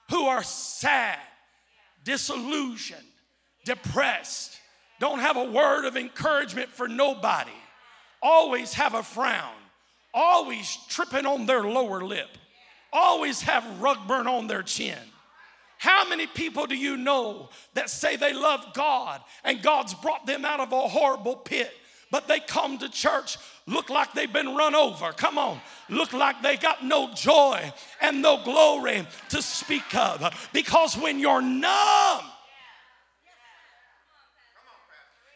who 0.09 0.27
are 0.27 0.45
sad, 0.45 1.19
disillusioned, 2.05 3.01
depressed, 3.65 4.59
don't 5.01 5.19
have 5.19 5.37
a 5.37 5.45
word 5.45 5.85
of 5.85 5.97
encouragement 5.97 6.69
for 6.69 6.89
nobody, 6.89 7.51
always 8.23 8.75
have 8.75 8.95
a 8.95 9.03
frown, 9.03 9.55
always 10.15 10.79
tripping 10.89 11.27
on 11.27 11.47
their 11.47 11.63
lower 11.63 12.05
lip, 12.05 12.29
always 12.93 13.43
have 13.43 13.81
rug 13.81 14.07
burn 14.07 14.27
on 14.27 14.47
their 14.47 14.63
chin? 14.63 14.99
How 15.79 16.09
many 16.09 16.29
people 16.29 16.67
do 16.67 16.77
you 16.77 16.97
know 16.97 17.49
that 17.75 17.91
say 17.91 18.15
they 18.15 18.33
love 18.33 18.65
God 18.73 19.21
and 19.43 19.61
God's 19.61 19.95
brought 19.95 20.27
them 20.27 20.45
out 20.45 20.61
of 20.61 20.71
a 20.71 20.89
horrible 20.89 21.35
pit, 21.35 21.73
but 22.13 22.29
they 22.29 22.39
come 22.39 22.79
to 22.79 22.89
church 22.89 23.39
look 23.67 23.91
like 23.91 24.13
they've 24.13 24.33
been 24.33 24.55
run 24.55 24.77
over? 24.77 25.11
Come 25.13 25.39
on, 25.39 25.61
look 25.89 26.13
like 26.13 26.41
they 26.43 26.57
got 26.57 26.85
no 26.85 27.13
joy 27.15 27.73
and 28.01 28.23
no 28.23 28.45
glory 28.45 29.05
to 29.31 29.43
speak 29.43 29.95
of. 29.97 30.49
Because 30.53 30.97
when 30.97 31.19
you're 31.19 31.43
numb, 31.43 32.25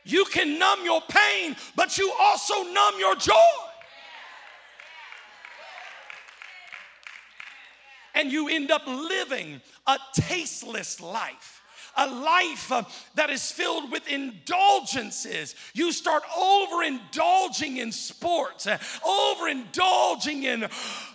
you 0.04 0.25
can 0.26 0.59
numb 0.59 0.85
your 0.85 1.00
pain, 1.09 1.56
but 1.75 1.99
you 1.99 2.12
also 2.21 2.62
numb 2.62 2.95
your 3.00 3.16
joy. 3.16 3.33
and 8.16 8.33
you 8.33 8.49
end 8.49 8.71
up 8.71 8.87
living 8.87 9.61
a 9.87 9.99
tasteless 10.14 11.02
life 11.02 11.61
a 11.97 12.07
life 12.07 12.71
uh, 12.71 12.83
that 13.15 13.31
is 13.31 13.50
filled 13.50 13.91
with 13.91 14.07
indulgences. 14.09 15.55
You 15.75 15.93
start 15.93 16.23
overindulging 16.25 17.79
in 17.79 17.93
sports, 17.93 18.67
uh, 18.67 18.79
overindulging 19.05 20.45
in 20.45 20.69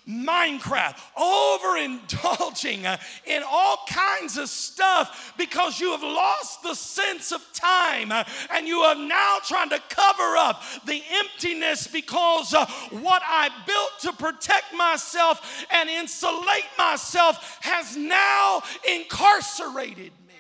Minecraft, 0.08 0.98
overindulging 1.16 2.86
uh, 2.86 2.98
in 3.26 3.44
all 3.50 3.78
kinds 3.88 4.38
of 4.38 4.50
stuff 4.50 5.34
because 5.38 5.80
you 5.80 5.92
have 5.92 6.02
lost 6.02 6.64
the 6.64 6.74
sense 6.74 7.32
of 7.32 7.46
time 7.54 8.12
uh, 8.12 8.24
and 8.52 8.68
you 8.68 8.80
are 8.80 8.96
now 8.96 9.38
trying 9.46 9.70
to 9.70 9.80
cover 9.90 10.38
up 10.38 10.64
the 10.86 11.02
emptiness 11.14 11.88
because 11.88 12.54
uh, 12.54 12.66
what 12.90 13.22
I 13.26 13.50
built 13.68 13.92
to 14.02 14.14
protect 14.14 14.74
myself 14.76 15.66
and 15.72 15.90
insulate 15.90 16.66
myself 16.78 17.60
has 17.62 17.96
now 17.96 18.64
incarcerated 18.90 20.12
me. 20.28 20.34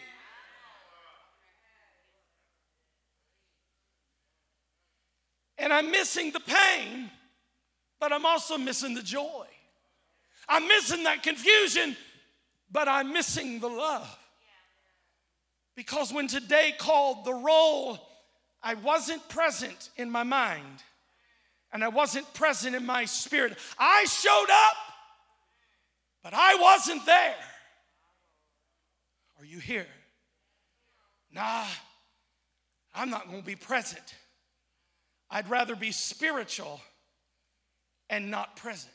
And 5.61 5.71
I'm 5.71 5.91
missing 5.91 6.31
the 6.31 6.39
pain, 6.39 7.11
but 8.00 8.11
I'm 8.11 8.25
also 8.25 8.57
missing 8.57 8.95
the 8.95 9.03
joy. 9.03 9.45
I'm 10.50 10.67
missing 10.67 11.03
that 11.03 11.21
confusion, 11.21 11.95
but 12.71 12.87
I'm 12.87 13.13
missing 13.13 13.59
the 13.59 13.67
love. 13.67 14.17
Because 15.75 16.11
when 16.11 16.27
today 16.27 16.74
called 16.77 17.25
the 17.25 17.33
roll, 17.33 18.00
I 18.63 18.74
wasn't 18.74 19.27
present 19.29 19.91
in 19.97 20.09
my 20.09 20.24
mind 20.24 20.83
and 21.71 21.83
I 21.83 21.89
wasn't 21.89 22.31
present 22.33 22.75
in 22.75 22.85
my 22.85 23.05
spirit. 23.05 23.55
I 23.77 24.05
showed 24.05 24.50
up, 24.50 24.77
but 26.24 26.33
I 26.33 26.55
wasn't 26.55 27.05
there. 27.05 27.35
Are 29.39 29.45
you 29.45 29.59
here? 29.59 29.87
Nah, 31.31 31.65
I'm 32.95 33.11
not 33.11 33.27
going 33.27 33.41
to 33.41 33.45
be 33.45 33.55
present. 33.55 34.15
I'd 35.31 35.50
rather 35.50 35.75
be 35.75 35.91
spiritual 35.91 36.81
and 38.09 38.29
not 38.29 38.57
present. 38.57 38.94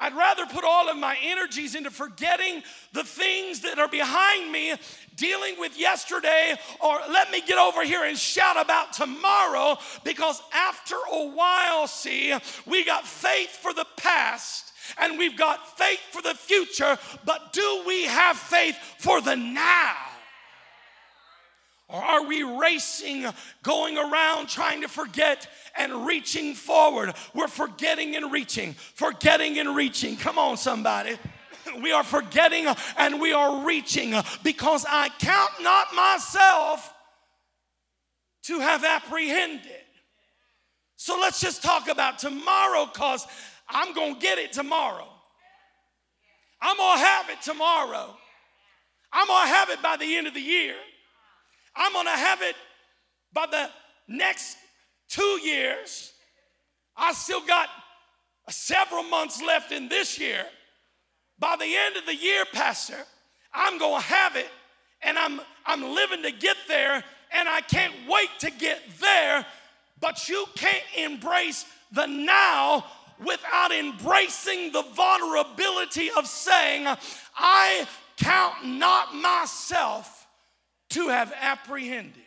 I'd 0.00 0.14
rather 0.14 0.46
put 0.46 0.64
all 0.64 0.88
of 0.88 0.96
my 0.96 1.16
energies 1.22 1.74
into 1.74 1.90
forgetting 1.90 2.62
the 2.92 3.02
things 3.02 3.60
that 3.62 3.80
are 3.80 3.88
behind 3.88 4.50
me, 4.50 4.74
dealing 5.16 5.58
with 5.58 5.76
yesterday, 5.76 6.54
or 6.80 7.00
let 7.10 7.32
me 7.32 7.40
get 7.40 7.58
over 7.58 7.84
here 7.84 8.04
and 8.04 8.16
shout 8.16 8.60
about 8.60 8.92
tomorrow 8.92 9.76
because 10.04 10.40
after 10.54 10.94
a 10.94 11.26
while, 11.26 11.88
see, 11.88 12.32
we 12.64 12.84
got 12.84 13.06
faith 13.06 13.50
for 13.50 13.74
the 13.74 13.86
past 13.96 14.72
and 14.98 15.18
we've 15.18 15.36
got 15.36 15.76
faith 15.76 16.00
for 16.12 16.22
the 16.22 16.34
future, 16.34 16.96
but 17.24 17.52
do 17.52 17.82
we 17.84 18.04
have 18.04 18.36
faith 18.36 18.76
for 18.98 19.20
the 19.20 19.34
now? 19.34 19.96
Or 21.88 22.02
are 22.02 22.26
we 22.26 22.42
racing, 22.42 23.26
going 23.62 23.96
around 23.96 24.48
trying 24.48 24.82
to 24.82 24.88
forget 24.88 25.48
and 25.76 26.06
reaching 26.06 26.54
forward? 26.54 27.14
We're 27.34 27.48
forgetting 27.48 28.14
and 28.14 28.30
reaching, 28.30 28.74
forgetting 28.74 29.58
and 29.58 29.74
reaching. 29.74 30.16
Come 30.16 30.38
on, 30.38 30.56
somebody. 30.56 31.16
We 31.82 31.92
are 31.92 32.02
forgetting 32.02 32.66
and 32.96 33.20
we 33.20 33.34
are 33.34 33.66
reaching 33.66 34.14
because 34.42 34.86
I 34.88 35.10
count 35.18 35.50
not 35.60 35.94
myself 35.94 36.94
to 38.44 38.60
have 38.60 38.84
apprehended. 38.84 39.84
So 40.96 41.18
let's 41.20 41.42
just 41.42 41.62
talk 41.62 41.88
about 41.88 42.18
tomorrow 42.18 42.86
because 42.86 43.26
I'm 43.68 43.92
going 43.92 44.14
to 44.14 44.20
get 44.20 44.38
it 44.38 44.54
tomorrow. 44.54 45.06
I'm 46.62 46.76
going 46.78 46.98
to 46.98 47.04
have 47.04 47.28
it 47.28 47.42
tomorrow. 47.42 48.16
I'm 49.12 49.26
going 49.26 49.46
to 49.46 49.54
have 49.54 49.68
it 49.68 49.82
by 49.82 49.98
the 49.98 50.16
end 50.16 50.26
of 50.26 50.32
the 50.32 50.40
year. 50.40 50.74
I'm 51.78 51.92
gonna 51.92 52.10
have 52.10 52.42
it 52.42 52.56
by 53.32 53.46
the 53.46 53.70
next 54.08 54.56
two 55.08 55.40
years. 55.42 56.12
I 56.96 57.12
still 57.12 57.44
got 57.46 57.68
several 58.48 59.04
months 59.04 59.40
left 59.40 59.70
in 59.70 59.88
this 59.88 60.18
year. 60.18 60.44
By 61.38 61.54
the 61.56 61.72
end 61.72 61.96
of 61.96 62.04
the 62.04 62.16
year, 62.16 62.44
Pastor, 62.52 62.98
I'm 63.54 63.78
gonna 63.78 64.02
have 64.02 64.34
it 64.34 64.48
and 65.02 65.16
I'm, 65.16 65.40
I'm 65.64 65.82
living 65.82 66.22
to 66.24 66.32
get 66.32 66.56
there 66.66 67.04
and 67.30 67.48
I 67.48 67.60
can't 67.60 67.94
wait 68.08 68.30
to 68.40 68.50
get 68.50 68.80
there. 69.00 69.46
But 70.00 70.28
you 70.28 70.46
can't 70.56 70.84
embrace 70.96 71.64
the 71.92 72.06
now 72.06 72.84
without 73.24 73.72
embracing 73.72 74.72
the 74.72 74.82
vulnerability 74.82 76.10
of 76.16 76.26
saying, 76.26 76.86
I 77.36 77.86
count 78.16 78.64
not 78.64 79.14
myself 79.14 80.17
to 80.90 81.08
have 81.08 81.32
apprehended. 81.40 82.22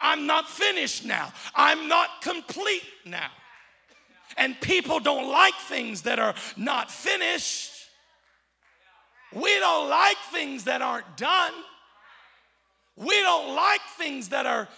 I'm 0.00 0.26
not 0.26 0.48
finished 0.48 1.04
now. 1.04 1.32
I'm 1.54 1.88
not 1.88 2.22
complete 2.22 2.82
now. 3.04 3.30
And 4.36 4.60
people 4.60 5.00
don't 5.00 5.30
like 5.30 5.54
things 5.54 6.02
that 6.02 6.18
are 6.18 6.34
not 6.56 6.90
finished. 6.90 7.70
We 9.32 9.58
don't 9.60 9.88
like 9.88 10.16
things 10.32 10.64
that 10.64 10.82
aren't 10.82 11.16
done. 11.16 11.52
We 12.96 13.20
don't 13.20 13.54
like 13.54 13.80
things 13.96 14.28
that 14.28 14.46
are 14.46 14.68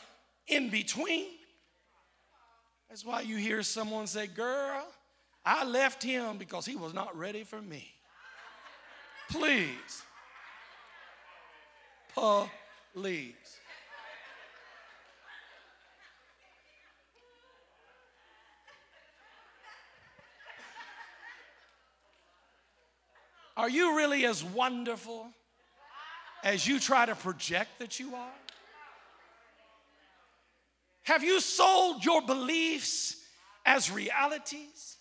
in 0.46 0.70
between. 0.70 1.26
That's 2.88 3.04
why 3.04 3.22
you 3.22 3.36
hear 3.36 3.62
someone 3.62 4.06
say, 4.06 4.26
Girl, 4.26 4.86
I 5.44 5.64
left 5.64 6.02
him 6.02 6.38
because 6.38 6.64
he 6.64 6.76
was 6.76 6.94
not 6.94 7.16
ready 7.16 7.44
for 7.44 7.60
me. 7.60 7.90
Please 9.30 10.02
please. 12.94 13.34
Are 23.56 23.70
you 23.70 23.96
really 23.96 24.26
as 24.26 24.44
wonderful 24.44 25.28
as 26.44 26.66
you 26.66 26.78
try 26.78 27.06
to 27.06 27.14
project 27.14 27.78
that 27.78 27.98
you 27.98 28.14
are? 28.14 28.32
Have 31.04 31.22
you 31.22 31.40
sold 31.40 32.04
your 32.04 32.20
beliefs 32.22 33.16
as 33.64 33.90
realities? 33.90 34.96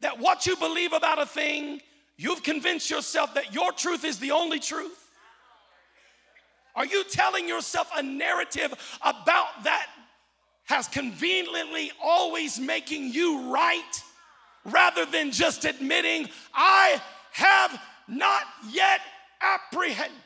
that 0.00 0.18
what 0.18 0.46
you 0.46 0.56
believe 0.56 0.92
about 0.92 1.20
a 1.20 1.26
thing, 1.26 1.80
you've 2.16 2.42
convinced 2.42 2.90
yourself 2.90 3.34
that 3.34 3.54
your 3.54 3.72
truth 3.72 4.04
is 4.04 4.18
the 4.18 4.30
only 4.30 4.58
truth? 4.58 5.05
Are 6.76 6.86
you 6.86 7.02
telling 7.04 7.48
yourself 7.48 7.90
a 7.96 8.02
narrative 8.02 8.72
about 9.02 9.64
that 9.64 9.88
has 10.64 10.86
conveniently 10.86 11.90
always 12.02 12.60
making 12.60 13.12
you 13.12 13.52
right 13.52 14.02
rather 14.64 15.06
than 15.06 15.32
just 15.32 15.64
admitting, 15.64 16.28
I 16.54 17.00
have 17.32 17.80
not 18.06 18.42
yet 18.70 19.00
apprehended? 19.40 20.16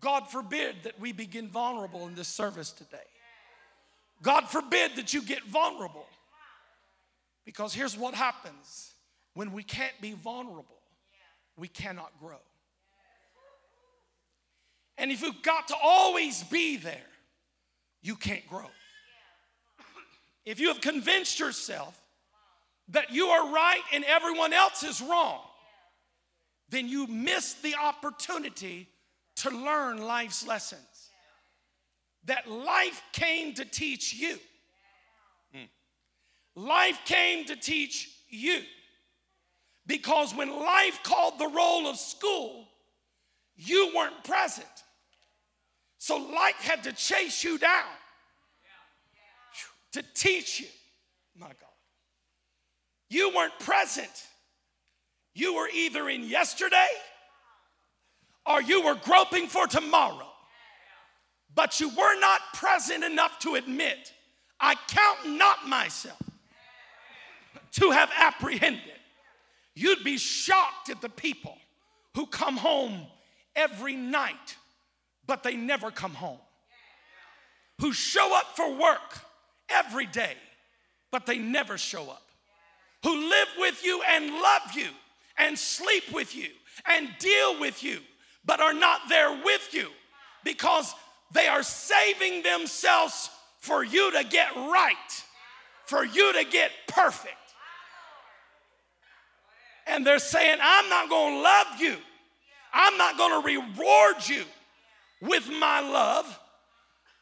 God 0.00 0.30
forbid 0.30 0.76
that 0.84 0.98
we 0.98 1.12
begin 1.12 1.48
vulnerable 1.48 2.06
in 2.06 2.14
this 2.14 2.28
service 2.28 2.70
today. 2.70 2.98
God 4.22 4.48
forbid 4.48 4.96
that 4.96 5.12
you 5.12 5.22
get 5.22 5.44
vulnerable. 5.44 6.06
Because 7.44 7.74
here's 7.74 7.96
what 7.96 8.14
happens 8.14 8.94
when 9.34 9.52
we 9.52 9.62
can't 9.62 9.98
be 10.00 10.12
vulnerable, 10.12 10.79
we 11.60 11.68
cannot 11.68 12.10
grow. 12.18 12.40
And 14.96 15.12
if 15.12 15.22
you've 15.22 15.42
got 15.42 15.68
to 15.68 15.74
always 15.82 16.42
be 16.44 16.76
there, 16.78 16.96
you 18.02 18.16
can't 18.16 18.46
grow. 18.48 18.66
If 20.44 20.58
you 20.58 20.68
have 20.68 20.80
convinced 20.80 21.38
yourself 21.38 21.96
that 22.88 23.12
you 23.12 23.26
are 23.26 23.52
right 23.52 23.82
and 23.92 24.04
everyone 24.04 24.52
else 24.52 24.82
is 24.82 25.00
wrong, 25.00 25.40
then 26.70 26.88
you 26.88 27.06
miss 27.06 27.54
the 27.54 27.74
opportunity 27.76 28.88
to 29.36 29.50
learn 29.50 30.02
life's 30.02 30.46
lessons. 30.46 31.10
That 32.24 32.50
life 32.50 33.02
came 33.12 33.54
to 33.54 33.64
teach 33.64 34.14
you. 34.14 34.38
Hmm. 35.54 35.64
Life 36.54 37.00
came 37.04 37.44
to 37.46 37.56
teach 37.56 38.08
you. 38.28 38.60
Because 39.86 40.34
when 40.34 40.50
life 40.50 41.00
called 41.02 41.38
the 41.38 41.48
roll 41.48 41.86
of 41.86 41.96
school, 41.96 42.68
you 43.56 43.92
weren't 43.94 44.24
present. 44.24 44.66
So 45.98 46.16
life 46.16 46.60
had 46.60 46.84
to 46.84 46.92
chase 46.92 47.44
you 47.44 47.58
down 47.58 47.84
to 49.92 50.02
teach 50.14 50.60
you. 50.60 50.66
My 51.36 51.48
God. 51.48 51.56
You 53.08 53.34
weren't 53.34 53.58
present. 53.58 54.10
You 55.34 55.54
were 55.54 55.68
either 55.68 56.08
in 56.08 56.24
yesterday 56.24 56.88
or 58.46 58.62
you 58.62 58.82
were 58.82 58.94
groping 58.94 59.46
for 59.46 59.66
tomorrow, 59.66 60.28
but 61.54 61.80
you 61.80 61.88
were 61.88 62.20
not 62.20 62.40
present 62.54 63.04
enough 63.04 63.38
to 63.40 63.56
admit, 63.56 64.12
I 64.60 64.74
count 64.88 65.36
not 65.38 65.68
myself 65.68 66.20
to 67.72 67.90
have 67.90 68.10
apprehended. 68.16 68.99
You'd 69.80 70.04
be 70.04 70.18
shocked 70.18 70.90
at 70.90 71.00
the 71.00 71.08
people 71.08 71.56
who 72.14 72.26
come 72.26 72.58
home 72.58 73.06
every 73.56 73.96
night, 73.96 74.56
but 75.26 75.42
they 75.42 75.56
never 75.56 75.90
come 75.90 76.12
home. 76.12 76.38
Who 77.80 77.94
show 77.94 78.36
up 78.36 78.56
for 78.56 78.74
work 78.74 79.20
every 79.70 80.04
day, 80.04 80.34
but 81.10 81.24
they 81.24 81.38
never 81.38 81.78
show 81.78 82.10
up. 82.10 82.24
Who 83.04 83.30
live 83.30 83.48
with 83.56 83.82
you 83.82 84.02
and 84.06 84.26
love 84.26 84.74
you 84.74 84.88
and 85.38 85.58
sleep 85.58 86.12
with 86.12 86.36
you 86.36 86.50
and 86.86 87.08
deal 87.18 87.58
with 87.58 87.82
you, 87.82 88.00
but 88.44 88.60
are 88.60 88.74
not 88.74 89.08
there 89.08 89.42
with 89.42 89.72
you 89.72 89.88
because 90.44 90.94
they 91.32 91.46
are 91.48 91.62
saving 91.62 92.42
themselves 92.42 93.30
for 93.60 93.82
you 93.82 94.12
to 94.12 94.24
get 94.24 94.54
right, 94.56 95.24
for 95.86 96.04
you 96.04 96.34
to 96.34 96.44
get 96.44 96.70
perfect. 96.86 97.39
And 99.86 100.06
they're 100.06 100.18
saying, 100.18 100.58
I'm 100.62 100.88
not 100.88 101.08
gonna 101.08 101.42
love 101.42 101.80
you, 101.80 101.96
I'm 102.72 102.96
not 102.96 103.18
gonna 103.18 103.44
reward 103.44 104.16
you 104.26 104.44
with 105.20 105.48
my 105.48 105.80
love 105.80 106.38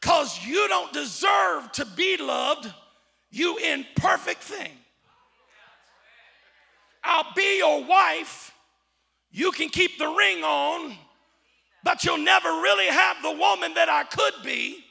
because 0.01 0.45
you 0.47 0.69
don't 0.69 0.93
deserve 0.93 1.73
to 1.73 1.85
be 1.85 2.17
loved, 2.17 2.73
you 3.31 3.59
imperfect 3.59 4.43
thing. 4.43 4.73
I'll 7.03 7.33
be 7.35 7.59
your 7.59 7.85
wife. 7.85 8.53
You 9.31 9.51
can 9.51 9.69
keep 9.69 9.99
the 9.99 10.09
ring 10.09 10.43
on, 10.43 10.95
but 11.85 12.05
you'll 12.05 12.19
never 12.19 12.49
really 12.49 12.87
have 12.87 13.23
the 13.23 13.33
woman 13.33 13.75
that 13.75 13.89
I 13.89 14.05
could 14.05 14.35
be 14.45 14.85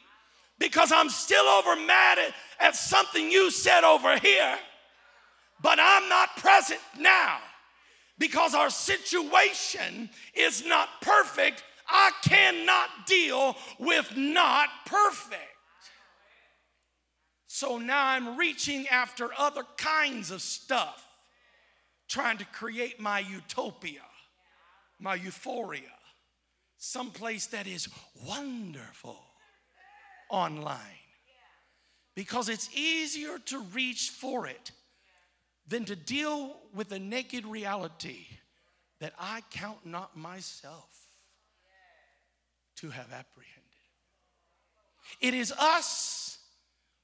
because 0.59 0.91
I'm 0.91 1.09
still 1.09 1.45
over 1.45 1.75
mad 1.75 2.19
at, 2.19 2.33
at 2.59 2.75
something 2.75 3.31
you 3.31 3.51
said 3.51 3.83
over 3.83 4.17
here, 4.17 4.57
but 5.61 5.79
I'm 5.81 6.09
not 6.09 6.35
present 6.37 6.79
now 6.99 7.39
because 8.19 8.53
our 8.53 8.69
situation 8.69 10.09
is 10.33 10.65
not 10.65 10.89
perfect. 11.01 11.63
I 11.87 12.11
cannot 12.23 12.89
deal 13.05 13.55
with 13.79 14.15
not 14.15 14.69
perfect. 14.85 15.41
So 17.47 17.77
now 17.77 18.05
I'm 18.05 18.37
reaching 18.37 18.87
after 18.87 19.29
other 19.37 19.63
kinds 19.77 20.31
of 20.31 20.41
stuff, 20.41 21.03
trying 22.07 22.37
to 22.37 22.45
create 22.45 22.99
my 22.99 23.19
utopia, 23.19 24.01
my 24.99 25.15
euphoria, 25.15 25.81
someplace 26.77 27.47
that 27.47 27.65
is 27.65 27.87
wonderful 28.27 29.17
online. 30.29 30.77
Because 32.15 32.49
it's 32.49 32.69
easier 32.75 33.39
to 33.45 33.61
reach 33.73 34.09
for 34.09 34.47
it 34.47 34.71
than 35.67 35.85
to 35.85 35.95
deal 35.95 36.55
with 36.73 36.89
the 36.89 36.99
naked 36.99 37.45
reality 37.45 38.25
that 38.99 39.13
I 39.19 39.41
count 39.51 39.85
not 39.85 40.17
myself 40.17 40.89
to 42.77 42.89
have 42.89 43.11
apprehended. 43.11 43.63
It 45.21 45.33
is 45.33 45.51
us 45.51 46.39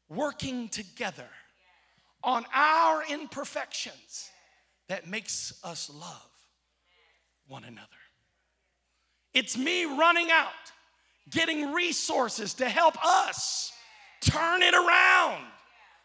working 0.10 0.70
together 0.70 1.28
on 2.24 2.46
our 2.54 3.04
imperfections 3.10 4.30
that 4.88 5.08
makes 5.08 5.60
us 5.64 5.90
love 5.90 6.30
one 7.48 7.64
another. 7.64 7.88
It's 9.34 9.58
me 9.58 9.86
running 9.86 10.30
out, 10.32 10.52
getting 11.30 11.74
resources 11.74 12.54
to 12.56 12.70
help 12.70 12.96
us 13.04 13.72
turn 14.22 14.62
it 14.62 14.74
around 14.74 15.44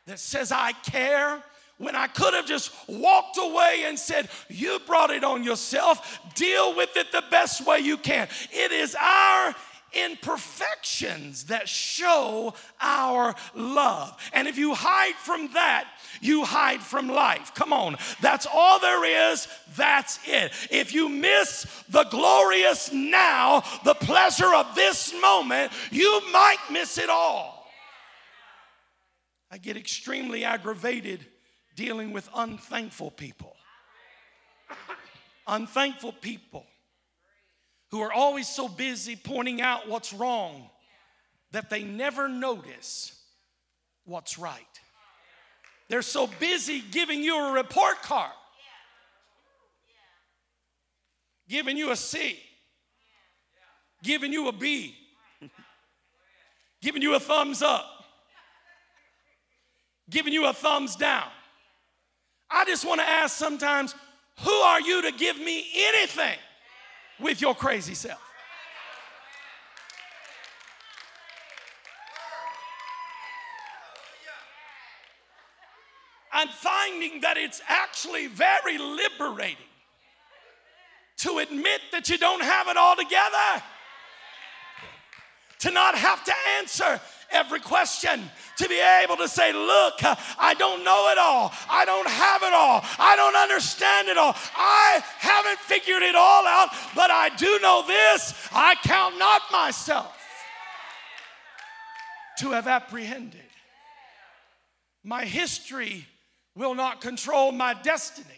that 0.07 0.19
says, 0.19 0.51
I 0.51 0.73
care. 0.73 1.43
When 1.79 1.95
I 1.95 2.09
could 2.09 2.35
have 2.35 2.47
just 2.47 2.73
walked 2.89 3.39
away 3.39 3.85
and 3.87 3.97
said, 3.97 4.29
You 4.49 4.81
brought 4.87 5.11
it 5.11 5.23
on 5.23 5.45
yourself, 5.45 6.21
deal 6.35 6.77
with 6.77 6.97
it 6.97 7.13
the 7.13 7.23
best 7.31 7.65
way 7.65 7.79
you 7.79 7.97
can. 7.97 8.29
It 8.53 8.73
is 8.73 8.97
our 9.01 9.55
imperfections 9.93 11.45
that 11.45 11.69
show 11.69 12.55
our 12.81 13.35
love. 13.55 14.17
And 14.33 14.49
if 14.49 14.59
you 14.59 14.75
hide 14.75 15.15
from 15.15 15.53
that, 15.55 15.89
you 16.21 16.45
hide 16.45 16.81
from 16.81 17.09
life. 17.09 17.55
Come 17.55 17.73
on, 17.73 17.97
that's 18.21 18.47
all 18.53 18.81
there 18.81 19.33
is. 19.33 19.47
That's 19.77 20.19
it. 20.27 20.53
If 20.71 20.93
you 20.93 21.09
miss 21.09 21.65
the 21.89 22.05
glorious 22.05 22.93
now, 22.93 23.63
the 23.85 23.95
pleasure 23.95 24.53
of 24.53 24.75
this 24.75 25.15
moment, 25.21 25.73
you 25.91 26.21
might 26.33 26.59
miss 26.71 26.99
it 26.99 27.09
all. 27.09 27.67
I 29.51 29.59
get 29.59 29.77
extremely 29.77 30.45
aggravated 30.45 31.25
dealing 31.79 32.13
with 32.13 32.29
unthankful 32.35 33.09
people. 33.13 33.55
unthankful 35.47 36.13
people 36.13 36.67
who 37.93 38.01
are 38.01 38.13
always 38.13 38.49
so 38.49 38.67
busy 38.67 39.15
pointing 39.15 39.61
out 39.61 39.89
what's 39.89 40.13
wrong 40.13 40.69
that 41.53 41.71
they 41.71 41.85
never 41.85 42.29
notice 42.29 43.23
what's 44.05 44.41
right. 44.41 44.81
They're 45.89 46.03
so 46.03 46.29
busy 46.41 46.83
giving 46.91 47.23
you 47.23 47.39
a 47.39 47.53
report 47.53 48.03
card, 48.03 48.33
giving 51.49 51.77
you 51.77 51.93
a 51.93 51.97
C, 51.97 52.41
giving 54.03 54.33
you 54.33 54.49
a 54.49 54.53
B, 54.53 54.97
giving 56.83 57.03
you 57.03 57.15
a 57.15 57.21
thumbs 57.21 57.63
up, 57.63 57.87
giving 60.11 60.33
you 60.33 60.45
a 60.47 60.53
thumbs 60.53 60.97
down. 60.97 61.29
I 62.51 62.65
just 62.65 62.87
want 62.87 63.01
to 63.01 63.09
ask 63.09 63.37
sometimes, 63.37 63.95
who 64.41 64.51
are 64.51 64.81
you 64.81 65.03
to 65.03 65.13
give 65.13 65.39
me 65.39 65.67
anything 65.77 66.39
with 67.21 67.41
your 67.41 67.55
crazy 67.55 67.95
self? 67.95 68.21
I'm 76.33 76.49
finding 76.49 77.23
that 77.23 77.37
it's 77.37 77.61
actually 77.67 78.29
very 78.29 78.79
liberating 78.79 79.57
to 81.19 81.39
admit 81.39 81.81
that 81.91 82.09
you 82.09 82.17
don't 82.17 82.43
have 82.43 82.69
it 82.69 82.77
all 82.77 82.95
together, 82.95 83.65
to 85.59 85.71
not 85.73 85.97
have 85.97 86.23
to 86.25 86.33
answer 86.59 87.01
every 87.31 87.61
question, 87.61 88.21
to 88.57 88.69
be 88.69 88.81
able 89.03 89.17
to 89.17 89.29
say, 89.29 89.53
Look, 89.53 89.95
I 90.39 90.55
don't 90.59 90.85
know 90.85 91.11
it 91.11 91.19
all. 91.19 91.53
I 91.69 91.85
don't 91.85 92.09
have 92.09 92.43
it 92.43 92.53
all. 92.53 92.85
I 92.99 93.17
don't 93.17 93.37
understand 93.37 94.09
it 94.09 94.19
all. 94.19 94.35
I 94.57 95.03
haven't 95.19 95.59
figured 95.59 96.03
it 96.03 96.15
all 96.15 96.47
out, 96.47 96.69
but 96.95 97.11
I 97.11 97.31
do 97.37 97.59
know 97.61 97.85
this 97.87 98.49
I 98.53 98.75
count 98.83 99.19
not 99.19 99.43
myself 99.53 100.15
to 102.39 102.51
have 102.51 102.67
apprehended. 102.67 103.41
My 105.05 105.25
history 105.25 106.07
will 106.55 106.75
not 106.75 107.01
control 107.01 107.53
my 107.53 107.75
destiny. 107.75 108.38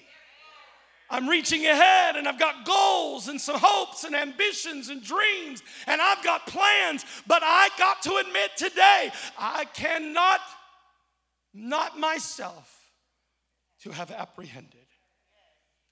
I'm 1.11 1.29
reaching 1.29 1.67
ahead 1.67 2.17
and 2.17 2.29
I've 2.29 2.39
got 2.39 2.65
goals 2.65 3.29
and 3.29 3.41
some 3.41 3.57
hopes 3.59 4.05
and 4.05 4.15
ambitions 4.15 4.89
and 4.89 5.03
dreams 5.03 5.63
and 5.87 6.01
I've 6.01 6.23
got 6.23 6.47
plans, 6.47 7.05
but 7.27 7.43
I 7.45 7.69
got 7.77 8.03
to 8.03 8.17
admit 8.17 8.53
today, 8.57 9.11
I 9.37 9.65
cannot, 9.75 10.41
not 11.53 11.99
myself, 11.99 12.77
to 13.83 13.91
have 13.91 14.11
apprehended. 14.11 14.87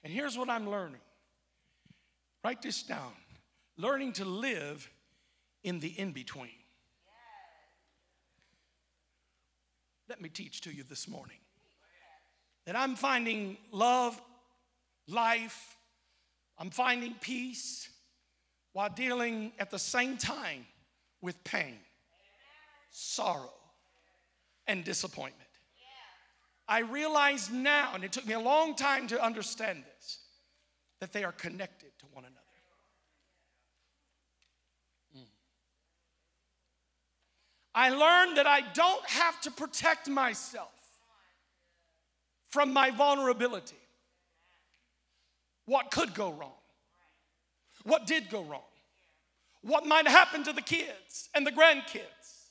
And 0.05 0.13
here's 0.13 0.39
what 0.39 0.49
I'm 0.49 0.71
learning 0.71 1.01
write 2.45 2.63
this 2.63 2.83
down 2.83 3.13
learning 3.77 4.13
to 4.13 4.25
live 4.25 4.89
in 5.63 5.81
the 5.81 5.89
in 5.89 6.13
between. 6.13 6.51
Let 10.09 10.21
me 10.21 10.29
teach 10.29 10.63
to 10.63 10.73
you 10.73 10.83
this 10.83 11.07
morning 11.07 11.37
that 12.65 12.77
I'm 12.77 12.97
finding 12.97 13.59
love 13.71 14.21
life. 15.09 15.77
I'm 16.59 16.71
finding 16.71 17.15
peace 17.21 17.89
while 18.73 18.91
dealing 18.91 19.53
at 19.59 19.71
the 19.71 19.79
same 19.79 20.17
time 20.17 20.67
with 21.21 21.43
pain, 21.45 21.79
sorrow, 22.91 23.53
and 24.67 24.85
disappointment. 24.85 25.49
I 26.69 26.81
realize 26.81 27.51
now, 27.51 27.93
and 27.95 28.05
it 28.05 28.13
took 28.13 28.27
me 28.27 28.35
a 28.35 28.41
long 28.41 28.75
time 28.75 29.09
to 29.09 29.25
understand 29.25 29.85
this, 29.85 30.19
that 31.01 31.13
they 31.13 31.25
are 31.25 31.33
connected 31.33 31.91
to 32.01 32.07
one 32.13 32.25
another. 32.25 32.39
Mm. 35.17 35.27
I 37.75 37.89
learned 37.89 38.37
that 38.37 38.47
I 38.47 38.61
don't 38.75 39.09
have 39.09 39.41
to 39.43 39.51
protect 39.51 40.09
myself 40.09 40.69
from 42.49 42.73
my 42.73 42.91
vulnerability 42.91 43.77
what 45.69 45.91
could 45.91 46.15
go 46.15 46.33
wrong, 46.33 46.57
what 47.85 48.07
did 48.07 48.31
go 48.31 48.43
wrong, 48.43 48.63
what 49.63 49.87
might 49.87 50.09
happen 50.09 50.43
to 50.45 50.53
the 50.53 50.63
kids 50.63 51.29
and 51.35 51.47
the 51.47 51.53
grandkids, 51.53 52.49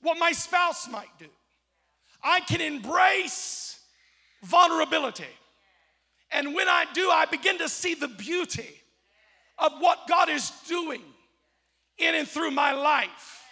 what 0.00 0.18
my 0.18 0.32
spouse 0.32 0.88
might 0.90 1.18
do. 1.20 1.28
I 2.22 2.40
can 2.40 2.60
embrace 2.60 3.80
vulnerability. 4.42 5.24
And 6.32 6.54
when 6.54 6.68
I 6.68 6.86
do, 6.92 7.08
I 7.10 7.26
begin 7.26 7.58
to 7.58 7.68
see 7.68 7.94
the 7.94 8.08
beauty 8.08 8.68
of 9.58 9.72
what 9.78 10.08
God 10.08 10.28
is 10.28 10.50
doing 10.66 11.02
in 11.98 12.14
and 12.16 12.26
through 12.26 12.50
my 12.50 12.72
life. 12.72 13.44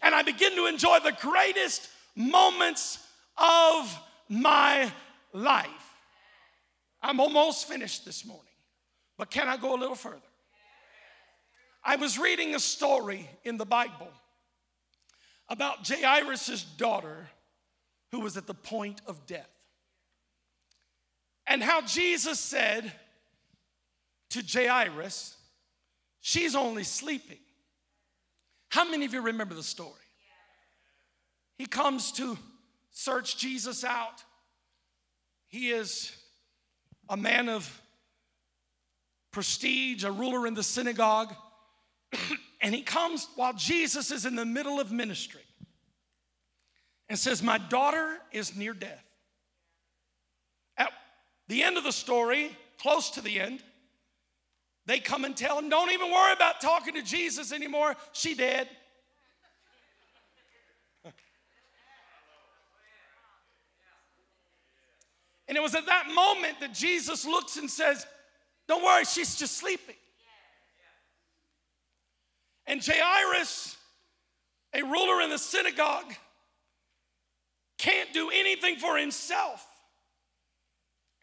And 0.00 0.14
I 0.14 0.22
begin 0.22 0.54
to 0.54 0.66
enjoy 0.66 0.98
the 1.00 1.16
greatest 1.20 1.88
moments 2.14 3.04
of 3.36 3.98
my 4.28 4.92
life. 5.32 5.87
I'm 7.02 7.20
almost 7.20 7.68
finished 7.68 8.04
this 8.04 8.24
morning, 8.24 8.44
but 9.16 9.30
can 9.30 9.48
I 9.48 9.56
go 9.56 9.74
a 9.74 9.78
little 9.78 9.94
further? 9.94 10.20
I 11.84 11.96
was 11.96 12.18
reading 12.18 12.54
a 12.54 12.60
story 12.60 13.28
in 13.44 13.56
the 13.56 13.64
Bible 13.64 14.08
about 15.48 15.88
Jairus' 15.88 16.62
daughter 16.62 17.28
who 18.10 18.20
was 18.20 18.36
at 18.36 18.46
the 18.46 18.54
point 18.54 19.00
of 19.06 19.26
death. 19.26 19.48
And 21.46 21.62
how 21.62 21.80
Jesus 21.82 22.38
said 22.38 22.92
to 24.30 24.42
Jairus, 24.46 25.36
She's 26.20 26.54
only 26.54 26.84
sleeping. 26.84 27.38
How 28.70 28.84
many 28.84 29.06
of 29.06 29.14
you 29.14 29.22
remember 29.22 29.54
the 29.54 29.62
story? 29.62 29.92
He 31.56 31.66
comes 31.66 32.12
to 32.12 32.36
search 32.90 33.38
Jesus 33.38 33.82
out. 33.84 34.22
He 35.46 35.70
is 35.70 36.14
a 37.08 37.16
man 37.16 37.48
of 37.48 37.82
prestige, 39.32 40.04
a 40.04 40.12
ruler 40.12 40.46
in 40.46 40.54
the 40.54 40.62
synagogue. 40.62 41.34
and 42.60 42.74
he 42.74 42.82
comes 42.82 43.28
while 43.36 43.52
Jesus 43.52 44.10
is 44.10 44.26
in 44.26 44.34
the 44.34 44.46
middle 44.46 44.80
of 44.80 44.90
ministry 44.90 45.42
and 47.08 47.18
says, 47.18 47.42
My 47.42 47.58
daughter 47.58 48.18
is 48.32 48.56
near 48.56 48.74
death. 48.74 49.04
At 50.76 50.92
the 51.48 51.62
end 51.62 51.76
of 51.76 51.84
the 51.84 51.92
story, 51.92 52.56
close 52.80 53.10
to 53.10 53.20
the 53.20 53.40
end, 53.40 53.62
they 54.86 55.00
come 55.00 55.24
and 55.24 55.36
tell 55.36 55.58
him, 55.58 55.68
Don't 55.68 55.92
even 55.92 56.10
worry 56.10 56.32
about 56.32 56.60
talking 56.60 56.94
to 56.94 57.02
Jesus 57.02 57.52
anymore. 57.52 57.94
She 58.12 58.34
dead. 58.34 58.68
And 65.48 65.56
it 65.56 65.62
was 65.62 65.74
at 65.74 65.86
that 65.86 66.08
moment 66.14 66.60
that 66.60 66.74
Jesus 66.74 67.24
looks 67.24 67.56
and 67.56 67.70
says, 67.70 68.06
Don't 68.68 68.84
worry, 68.84 69.04
she's 69.04 69.36
just 69.36 69.56
sleeping. 69.56 69.94
And 72.66 72.82
Jairus, 72.84 73.76
a 74.74 74.82
ruler 74.82 75.22
in 75.22 75.30
the 75.30 75.38
synagogue, 75.38 76.12
can't 77.78 78.12
do 78.12 78.28
anything 78.30 78.76
for 78.76 78.98
himself. 78.98 79.66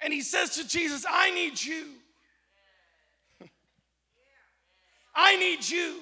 And 0.01 0.11
he 0.11 0.21
says 0.21 0.55
to 0.55 0.67
Jesus, 0.67 1.05
I 1.07 1.29
need 1.31 1.63
you. 1.63 1.85
I 5.15 5.37
need 5.37 5.67
you. 5.69 5.99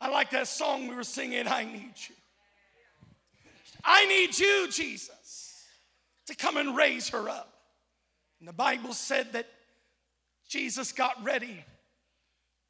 I 0.00 0.08
like 0.08 0.30
that 0.30 0.48
song 0.48 0.88
we 0.88 0.96
were 0.96 1.04
singing, 1.04 1.46
I 1.46 1.64
need 1.64 1.94
you. 2.08 2.14
I 3.84 4.06
need 4.06 4.36
you, 4.36 4.68
Jesus 4.70 5.15
to 6.26 6.34
come 6.34 6.56
and 6.56 6.76
raise 6.76 7.08
her 7.10 7.28
up. 7.28 7.52
And 8.40 8.48
the 8.48 8.52
Bible 8.52 8.92
said 8.92 9.32
that 9.32 9.46
Jesus 10.48 10.92
got 10.92 11.22
ready 11.24 11.64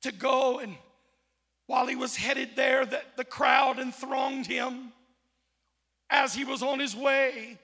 to 0.02 0.12
go, 0.12 0.58
and 0.60 0.76
while 1.66 1.86
he 1.86 1.96
was 1.96 2.16
headed 2.16 2.50
there, 2.54 2.86
that 2.86 3.16
the 3.16 3.24
crowd 3.24 3.78
enthronged 3.78 4.46
him 4.46 4.92
as 6.08 6.34
he 6.34 6.44
was 6.44 6.62
on 6.62 6.78
his 6.78 6.94
way 6.94 7.58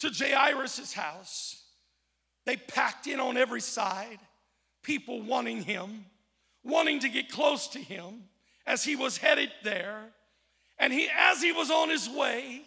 to 0.00 0.10
Jairus' 0.10 0.92
house. 0.92 1.62
They 2.46 2.56
packed 2.56 3.06
in 3.06 3.20
on 3.20 3.36
every 3.36 3.60
side, 3.60 4.18
people 4.82 5.22
wanting 5.22 5.62
him, 5.62 6.06
wanting 6.62 7.00
to 7.00 7.08
get 7.08 7.30
close 7.30 7.68
to 7.68 7.78
him 7.78 8.24
as 8.66 8.84
he 8.84 8.96
was 8.96 9.18
headed 9.18 9.50
there. 9.62 10.00
And 10.78 10.92
he, 10.92 11.08
as 11.16 11.42
he 11.42 11.52
was 11.52 11.70
on 11.70 11.90
his 11.90 12.08
way, 12.08 12.62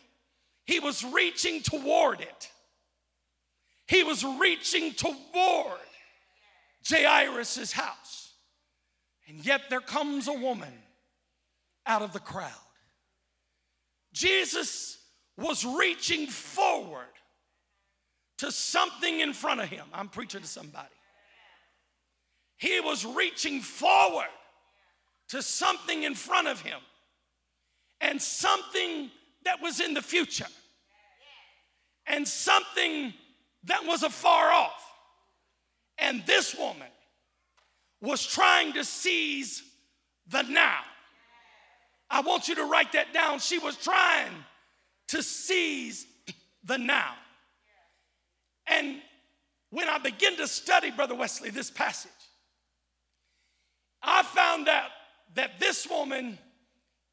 he 0.66 0.80
was 0.80 1.04
reaching 1.04 1.62
toward 1.62 2.22
it. 2.22 2.52
He 3.88 4.04
was 4.04 4.24
reaching 4.24 4.94
toward 4.94 5.80
Jairus' 6.88 7.72
house. 7.72 8.34
And 9.28 9.46
yet 9.46 9.64
there 9.70 9.82
comes 9.82 10.28
a 10.28 10.34
woman 10.34 10.74
out 11.86 12.02
of 12.02 12.14
the 12.14 12.20
crowd. 12.20 12.52
Jesus 14.14 14.98
was 15.38 15.66
reaching 15.66 16.28
forward 16.28 17.06
to 18.38 18.52
something 18.52 19.20
in 19.20 19.34
front 19.34 19.62
of 19.62 19.70
him. 19.70 19.86
I'm 19.94 20.10
preaching 20.10 20.42
to 20.42 20.48
somebody. 20.48 20.88
He 22.58 22.80
was 22.80 23.06
reaching 23.06 23.62
forward 23.62 24.30
to 25.30 25.42
something 25.42 26.04
in 26.04 26.16
front 26.16 26.48
of 26.48 26.62
him 26.62 26.80
and 28.02 28.22
something 28.22 29.12
that 29.44 29.62
was 29.62 29.80
in 29.80 29.94
the 29.94 30.02
future 30.02 30.48
and 32.08 32.28
something 32.28 33.14
that 33.68 33.86
was 33.86 34.04
afar 34.04 34.52
off. 34.52 34.84
And 35.98 36.26
this 36.26 36.56
woman 36.56 36.88
was 38.02 38.26
trying 38.26 38.74
to 38.74 38.84
seize 38.84 39.64
the 40.28 40.44
now. 40.44 40.82
I 42.10 42.22
want 42.22 42.48
you 42.48 42.56
to 42.56 42.66
write 42.66 42.94
that 42.94 43.14
down. 43.14 43.40
She 43.40 43.58
was 43.58 43.76
trying 43.76 44.32
to 45.10 45.24
seize 45.24 46.06
the 46.64 46.78
now. 46.78 47.14
And 48.68 49.02
when 49.70 49.90
I 49.90 49.98
begin 49.98 50.38
to 50.38 50.48
study, 50.48 50.92
Brother 50.92 51.16
Wesley, 51.16 51.50
this 51.50 51.72
passage, 51.72 52.12
I 54.02 54.24
found 54.24 54.70
out 54.70 54.90
that 55.36 55.60
this 55.60 55.88
woman, 55.90 56.38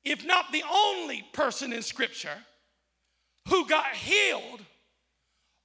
if 0.05 0.25
not 0.25 0.53
the 0.53 0.63
only 0.71 1.25
person 1.33 1.73
in 1.73 1.83
Scripture 1.83 2.37
who 3.49 3.67
got 3.67 3.87
healed 3.95 4.61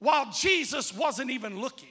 while 0.00 0.30
Jesus 0.32 0.92
wasn't 0.94 1.30
even 1.30 1.60
looking. 1.60 1.88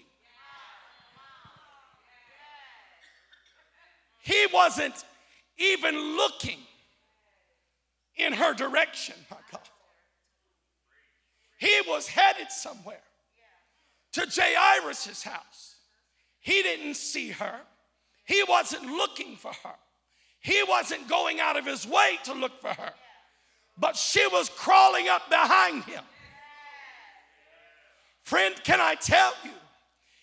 He 4.21 4.47
wasn't 4.53 5.03
even 5.57 5.95
looking 6.17 6.59
in 8.17 8.33
her 8.33 8.53
direction, 8.53 9.15
my 9.31 9.37
God. 9.51 9.61
He 11.57 11.81
was 11.87 12.07
headed 12.07 12.51
somewhere 12.51 13.01
to 14.13 14.27
Jairus' 14.29 15.23
house. 15.23 15.75
He 16.41 16.61
didn't 16.63 16.95
see 16.95 17.29
her, 17.29 17.59
he 18.25 18.43
wasn't 18.47 18.85
looking 18.85 19.35
for 19.35 19.51
her, 19.63 19.75
he 20.41 20.63
wasn't 20.67 21.07
going 21.07 21.39
out 21.39 21.57
of 21.57 21.65
his 21.65 21.85
way 21.85 22.17
to 22.25 22.33
look 22.33 22.59
for 22.61 22.69
her, 22.69 22.93
but 23.77 23.95
she 23.95 24.25
was 24.27 24.49
crawling 24.49 25.09
up 25.09 25.29
behind 25.29 25.83
him. 25.83 26.03
Friend, 28.29 28.53
can 28.63 28.79
I 28.79 28.93
tell 28.93 29.33
you? 29.43 29.49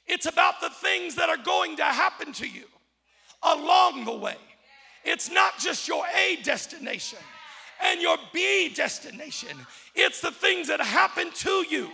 It's 0.06 0.26
about 0.26 0.60
the 0.60 0.70
things 0.70 1.16
that 1.16 1.28
are 1.28 1.36
going 1.36 1.76
to 1.78 1.84
happen 1.84 2.32
to 2.34 2.46
you 2.46 2.66
along 3.42 4.04
the 4.04 4.16
way. 4.16 4.36
It's 5.04 5.28
not 5.28 5.58
just 5.58 5.88
your 5.88 6.04
A 6.16 6.36
destination 6.44 7.18
and 7.84 8.00
your 8.00 8.16
B 8.32 8.68
destination. 8.68 9.56
It's 9.96 10.20
the 10.20 10.30
things 10.30 10.68
that 10.68 10.80
happen 10.80 11.32
to 11.32 11.64
you 11.68 11.90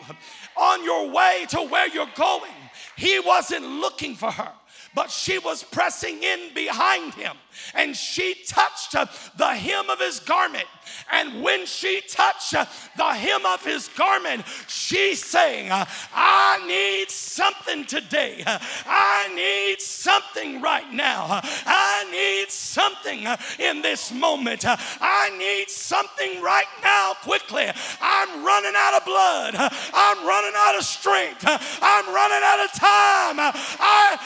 on 0.54 0.84
your 0.84 1.08
way 1.08 1.46
to 1.48 1.62
where 1.62 1.88
you're 1.88 2.14
going. 2.14 2.60
He 2.98 3.18
wasn't 3.18 3.64
looking 3.64 4.14
for 4.14 4.30
her 4.30 4.52
but 4.94 5.10
she 5.10 5.38
was 5.38 5.62
pressing 5.62 6.22
in 6.22 6.54
behind 6.54 7.14
him 7.14 7.36
and 7.74 7.96
she 7.96 8.34
touched 8.46 8.94
uh, 8.94 9.06
the 9.36 9.48
hem 9.48 9.90
of 9.90 9.98
his 9.98 10.20
garment. 10.20 10.64
And 11.10 11.42
when 11.42 11.66
she 11.66 12.00
touched 12.08 12.54
uh, 12.54 12.66
the 12.96 13.04
hem 13.04 13.46
of 13.46 13.64
his 13.64 13.88
garment, 13.88 14.44
she 14.68 15.14
sang, 15.14 15.70
uh, 15.70 15.84
I 16.14 16.64
need 16.66 17.10
something 17.10 17.84
today. 17.84 18.42
I 18.46 19.32
need 19.34 19.80
something 19.80 20.60
right 20.60 20.90
now. 20.92 21.40
I 21.66 22.08
need 22.10 22.50
something 22.50 23.26
in 23.58 23.82
this 23.82 24.12
moment. 24.12 24.64
I 24.66 25.30
need 25.38 25.68
something 25.68 26.42
right 26.42 26.66
now 26.82 27.14
quickly. 27.22 27.70
I'm 28.00 28.44
running 28.44 28.72
out 28.76 28.94
of 28.94 29.04
blood. 29.04 29.54
I'm 29.94 30.26
running 30.26 30.52
out 30.56 30.76
of 30.78 30.84
strength. 30.84 31.44
I'm 31.46 32.14
running 32.14 32.42
out 32.42 32.64
of 32.64 32.72
time. 32.72 33.36
I 33.38 34.18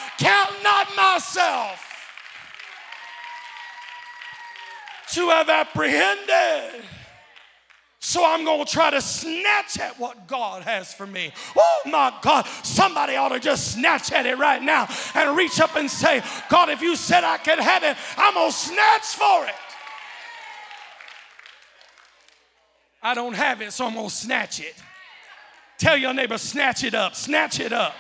not 0.63 0.89
myself 0.97 1.83
to 5.15 5.29
have 5.29 5.49
apprehended. 5.49 6.85
So 8.01 8.25
I'm 8.25 8.45
going 8.45 8.65
to 8.65 8.71
try 8.71 8.91
to 8.91 9.01
snatch 9.01 9.81
at 9.81 9.99
what 9.99 10.29
God 10.29 10.63
has 10.63 10.95
for 10.95 11.07
me. 11.07 11.33
Oh 11.57 11.81
my 11.87 12.13
God, 12.23 12.47
somebody 12.63 13.17
ought 13.17 13.31
to 13.31 13.41
just 13.41 13.73
snatch 13.73 14.13
at 14.13 14.27
it 14.27 14.39
right 14.39 14.63
now 14.63 14.87
and 15.15 15.37
reach 15.37 15.59
up 15.59 15.75
and 15.75 15.91
say, 15.91 16.23
God, 16.49 16.69
if 16.69 16.81
you 16.83 16.95
said 16.95 17.25
I 17.25 17.37
could 17.39 17.59
have 17.59 17.83
it, 17.83 17.97
I'm 18.17 18.35
going 18.35 18.51
to 18.51 18.57
snatch 18.57 19.03
for 19.03 19.47
it. 19.47 19.55
I 23.03 23.15
don't 23.15 23.35
have 23.35 23.61
it, 23.61 23.73
so 23.73 23.87
I'm 23.87 23.95
going 23.95 24.09
to 24.09 24.15
snatch 24.15 24.61
it. 24.61 24.75
Tell 25.79 25.97
your 25.97 26.15
neighbor, 26.15 26.39
snatch 26.39 26.85
it 26.85 26.95
up, 26.95 27.15
snatch 27.15 27.61
it 27.61 27.73
up. 27.73 27.95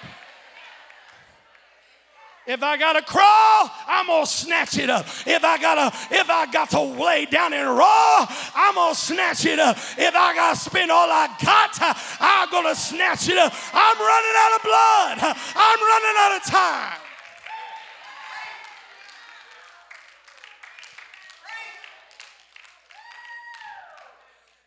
If 2.46 2.62
I 2.62 2.76
gotta 2.76 3.02
crawl, 3.02 3.70
I'm 3.88 4.06
gonna 4.06 4.24
snatch 4.24 4.78
it 4.78 4.88
up. 4.88 5.04
If 5.26 5.44
I 5.44 5.58
gotta, 5.58 5.96
if 6.12 6.30
I 6.30 6.46
got 6.46 6.70
to 6.70 6.80
lay 6.80 7.26
down 7.26 7.52
and 7.52 7.68
raw, 7.76 8.26
I'm 8.54 8.74
gonna 8.76 8.94
snatch 8.94 9.44
it 9.46 9.58
up. 9.58 9.76
If 9.98 10.14
I 10.14 10.34
gotta 10.34 10.56
spend 10.56 10.92
all 10.92 11.10
I 11.10 11.26
got, 11.42 11.76
I'm 12.20 12.50
gonna 12.50 12.76
snatch 12.76 13.28
it 13.28 13.36
up. 13.36 13.52
I'm 13.72 13.98
running 13.98 14.36
out 14.38 14.56
of 14.56 14.62
blood. 14.62 15.36
I'm 15.56 15.80
running 15.80 16.16
out 16.18 16.36
of 16.36 16.44
time. 16.44 17.00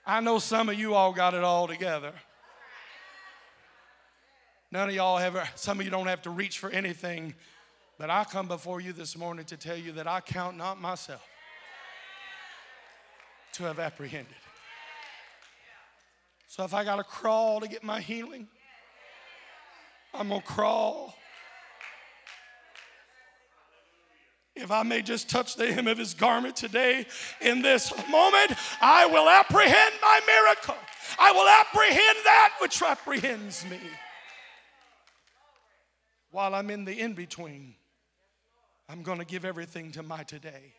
I 0.05 0.19
know 0.21 0.39
some 0.39 0.69
of 0.69 0.77
you 0.77 0.95
all 0.95 1.13
got 1.13 1.33
it 1.33 1.43
all 1.43 1.67
together. 1.67 2.13
None 4.71 4.89
of 4.89 4.95
y'all 4.95 5.17
have, 5.17 5.51
some 5.55 5.79
of 5.79 5.85
you 5.85 5.91
don't 5.91 6.07
have 6.07 6.23
to 6.23 6.29
reach 6.29 6.59
for 6.59 6.69
anything 6.71 7.35
but 7.99 8.09
I 8.09 8.23
come 8.23 8.47
before 8.47 8.79
you 8.79 8.93
this 8.93 9.17
morning 9.17 9.43
to 9.47 9.57
tell 9.57 9.75
you 9.75 9.91
that 9.91 10.07
I 10.07 10.21
count 10.21 10.55
not 10.55 10.79
myself 10.79 11.21
to 13.53 13.63
have 13.65 13.77
apprehended. 13.77 14.33
So 16.47 16.63
if 16.63 16.73
I 16.73 16.85
got 16.85 16.95
to 16.95 17.03
crawl 17.03 17.59
to 17.59 17.67
get 17.67 17.83
my 17.83 17.99
healing, 17.99 18.47
I'm 20.13 20.29
going 20.29 20.39
to 20.39 20.47
crawl. 20.47 21.13
If 24.55 24.71
I 24.71 24.83
may 24.83 25.01
just 25.01 25.29
touch 25.29 25.57
the 25.57 25.71
hem 25.71 25.87
of 25.87 25.97
his 25.97 26.13
garment 26.13 26.55
today 26.55 27.05
in 27.41 27.61
this 27.61 27.91
moment, 28.09 28.53
I 28.81 29.07
will 29.07 29.27
apprehend 29.27 29.93
my 30.01 30.21
miracle. 30.25 30.75
I 31.19 31.33
will 31.33 31.47
apprehend 31.47 32.17
that 32.23 32.53
which 32.61 32.81
apprehends 32.81 33.65
me 33.69 33.79
while 36.31 36.55
I'm 36.55 36.69
in 36.69 36.85
the 36.85 36.97
in 36.97 37.13
between. 37.13 37.75
I'm 38.89 39.03
going 39.03 39.19
to 39.19 39.25
give 39.25 39.45
everything 39.45 39.91
to 39.91 40.01
my 40.01 40.23
today. 40.23 40.73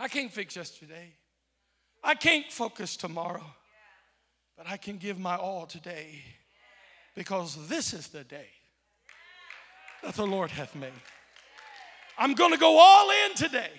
I 0.00 0.08
can't 0.08 0.32
fix 0.32 0.56
yesterday. 0.56 1.12
I 2.02 2.16
can't 2.16 2.50
focus 2.50 2.96
tomorrow. 2.96 3.44
But 4.56 4.68
I 4.68 4.76
can 4.76 4.96
give 4.96 5.20
my 5.20 5.36
all 5.36 5.66
today 5.66 6.20
because 7.14 7.68
this 7.68 7.92
is 7.92 8.08
the 8.08 8.24
day 8.24 8.48
that 10.02 10.14
the 10.14 10.26
Lord 10.26 10.50
hath 10.50 10.74
made. 10.74 10.90
I'm 12.18 12.34
going 12.34 12.50
to 12.52 12.58
go 12.58 12.78
all 12.80 13.10
in 13.10 13.36
today. 13.36 13.70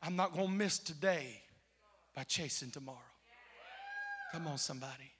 I'm 0.00 0.14
not 0.14 0.32
going 0.32 0.46
to 0.46 0.52
miss 0.52 0.78
today 0.78 1.42
by 2.14 2.22
chasing 2.22 2.70
tomorrow. 2.70 2.98
Come 4.30 4.46
on, 4.46 4.58
somebody. 4.58 5.10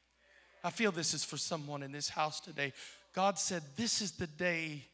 I 0.62 0.70
feel 0.70 0.92
this 0.92 1.14
is 1.14 1.24
for 1.24 1.36
someone 1.36 1.82
in 1.82 1.90
this 1.90 2.08
house 2.08 2.38
today. 2.38 2.72
God 3.12 3.36
said, 3.36 3.62
This 3.76 4.00
is 4.00 4.12
the 4.12 4.28
day 4.28 4.84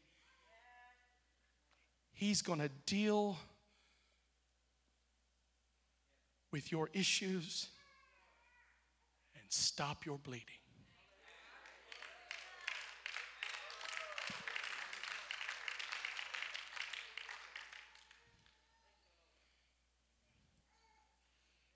He's 2.15 2.41
going 2.41 2.59
to 2.59 2.69
deal 2.85 3.37
with 6.49 6.71
your 6.71 6.89
issues 6.93 7.67
and 9.35 9.43
stop 9.49 10.05
your 10.05 10.17
bleeding. 10.17 10.45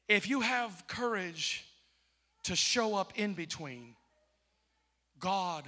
If 0.08 0.30
you 0.30 0.40
have 0.40 0.86
courage 0.88 1.66
to 2.44 2.56
show 2.56 2.96
up 2.96 3.12
in 3.16 3.34
between, 3.34 3.96
God 5.20 5.66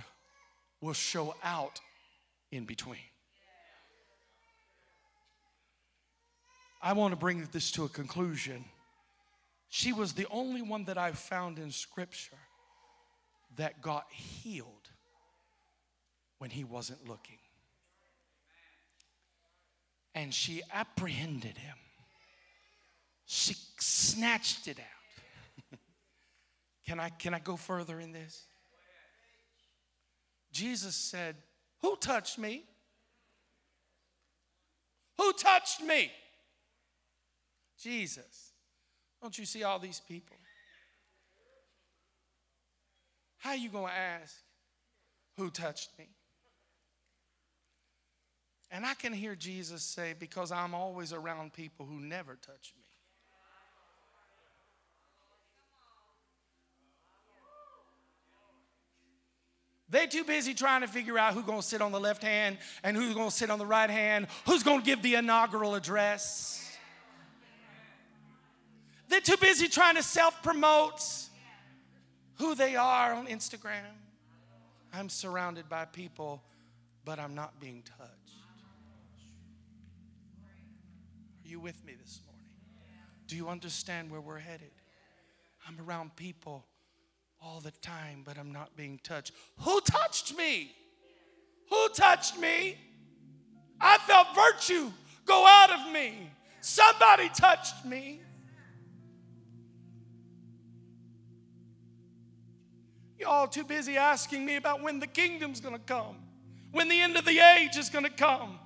will 0.80 0.94
show 0.94 1.36
out 1.44 1.82
in 2.52 2.64
between. 2.64 3.11
I 6.82 6.94
want 6.94 7.12
to 7.12 7.16
bring 7.16 7.48
this 7.52 7.72
to 7.74 7.84
a 7.84 7.90
conclusion. 7.90 8.66
She 9.70 9.94
was 9.94 10.14
the 10.14 10.28
only 10.32 10.62
one 10.62 10.86
that 10.86 10.98
I've 10.98 11.18
found 11.18 11.60
in 11.60 11.72
Scripture 11.72 12.38
that 13.58 13.82
got 13.82 14.06
healed 14.12 14.90
when 16.40 16.50
he 16.50 16.64
wasn't 16.64 17.08
looking. 17.08 17.38
And 20.16 20.34
she 20.34 20.62
apprehended 20.74 21.58
him, 21.58 21.78
she 23.26 23.56
snatched 23.80 24.68
it 24.68 24.80
out. 24.80 25.80
can, 26.86 27.00
I, 27.00 27.10
can 27.10 27.34
I 27.34 27.40
go 27.40 27.56
further 27.56 28.00
in 28.00 28.12
this? 28.12 28.44
Jesus 30.52 30.96
said, 30.96 31.36
Who 31.82 31.96
touched 31.96 32.38
me? 32.38 32.64
Who 35.18 35.32
touched 35.34 35.82
me? 35.82 36.12
Jesus. 37.82 38.52
Don't 39.22 39.38
you 39.38 39.46
see 39.46 39.64
all 39.64 39.80
these 39.80 40.00
people? 40.00 40.38
How 43.38 43.54
you 43.54 43.70
going 43.70 43.88
to 43.88 43.98
ask 43.98 44.36
who 45.38 45.50
touched 45.50 45.90
me? 45.98 46.08
And 48.70 48.86
I 48.86 48.94
can 48.94 49.12
hear 49.12 49.36
Jesus 49.36 49.84
say, 49.84 50.14
because 50.18 50.52
I'm 50.52 50.74
always 50.74 51.12
around 51.12 51.54
people 51.54 51.86
who 51.86 52.00
never 52.00 52.36
touch 52.36 52.74
me. 52.78 52.84
They're 59.90 60.08
too 60.08 60.24
busy 60.24 60.54
trying 60.54 60.82
to 60.82 60.88
figure 60.88 61.20
out 61.20 61.34
who's 61.34 61.44
going 61.44 61.60
to 61.60 61.68
sit 61.68 61.82
on 61.82 61.92
the 61.92 62.00
left 62.00 62.24
hand 62.24 62.58
and 62.82 62.96
who's 62.96 63.14
going 63.14 63.30
to 63.30 63.36
sit 63.36 63.50
on 63.50 63.60
the 63.60 63.66
right 63.66 63.90
hand, 63.90 64.28
who's 64.46 64.64
going 64.64 64.80
to 64.80 64.86
give 64.86 65.02
the 65.02 65.16
inaugural 65.16 65.76
address. 65.76 66.71
They're 69.12 69.20
too 69.20 69.36
busy 69.36 69.68
trying 69.68 69.96
to 69.96 70.04
self 70.04 70.42
promote 70.42 71.04
who 72.36 72.56
they 72.56 72.78
are 72.78 73.14
on 73.14 73.28
Instagram. 73.28 73.84
I'm 74.94 75.10
surrounded 75.10 75.68
by 75.68 75.84
people, 75.84 76.42
but 77.04 77.20
I'm 77.20 77.36
not 77.36 77.60
being 77.60 77.84
touched. 77.84 78.32
Are 81.44 81.50
you 81.50 81.60
with 81.60 81.84
me 81.86 81.94
this 82.02 82.22
morning? 82.26 82.46
Do 83.28 83.36
you 83.36 83.50
understand 83.50 84.10
where 84.10 84.22
we're 84.22 84.40
headed? 84.40 84.72
I'm 85.68 85.78
around 85.86 86.16
people 86.16 86.66
all 87.42 87.60
the 87.60 87.72
time, 87.82 88.22
but 88.24 88.38
I'm 88.38 88.54
not 88.54 88.78
being 88.78 88.98
touched. 89.04 89.34
Who 89.58 89.82
touched 89.82 90.38
me? 90.38 90.72
Who 91.70 91.90
touched 91.90 92.40
me? 92.40 92.78
I 93.82 93.98
felt 93.98 94.28
virtue 94.34 94.90
go 95.26 95.46
out 95.46 95.70
of 95.70 95.92
me. 95.92 96.30
Somebody 96.62 97.28
touched 97.36 97.84
me. 97.84 98.22
Y'all 103.22 103.48
too 103.48 103.64
busy 103.64 103.98
asking 103.98 104.44
me 104.44 104.56
about 104.56 104.82
when 104.82 105.00
the 105.00 105.06
kingdom's 105.06 105.60
gonna 105.60 105.78
come, 105.78 106.16
when 106.72 106.88
the 106.88 107.00
end 107.00 107.16
of 107.16 107.24
the 107.24 107.40
age 107.40 107.78
is 107.78 107.88
gonna 107.88 108.10
come. 108.10 108.58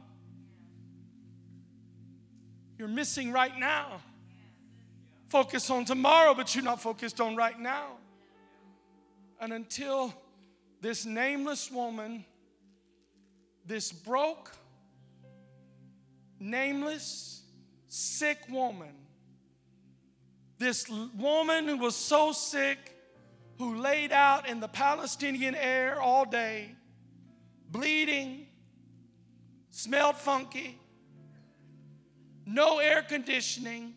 You're 2.78 2.88
missing 2.88 3.34
right 3.34 3.58
now. 3.58 4.00
Focus 5.28 5.70
on 5.70 5.84
tomorrow, 5.84 6.34
but 6.34 6.56
you're 6.56 6.64
not 6.64 6.82
focused 6.82 7.20
on 7.20 7.36
right 7.36 7.60
now. 7.60 7.98
And 9.42 9.52
until 9.52 10.14
this 10.80 11.06
nameless 11.06 11.70
woman, 11.70 12.24
this 13.66 13.92
broke, 13.92 14.52
nameless, 16.40 17.44
sick 17.90 18.40
woman, 18.50 18.96
this 20.58 20.90
woman 20.90 21.68
who 21.68 21.78
was 21.78 21.96
so 21.96 22.32
sick, 22.32 22.95
who 23.58 23.76
laid 23.76 24.12
out 24.12 24.48
in 24.48 24.60
the 24.60 24.68
Palestinian 24.68 25.56
air 25.56 26.02
all 26.02 26.26
day, 26.26 26.76
bleeding, 27.72 28.48
smelled 29.70 30.18
funky, 30.18 30.80
no 32.46 32.80
air 32.80 33.02
conditioning. 33.02 33.94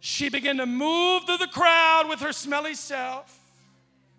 She 0.00 0.30
began 0.30 0.56
to 0.56 0.66
move 0.66 1.24
through 1.26 1.38
the 1.38 1.46
crowd 1.46 2.08
with 2.08 2.20
her 2.20 2.32
smelly 2.32 2.74
self. 2.74 3.38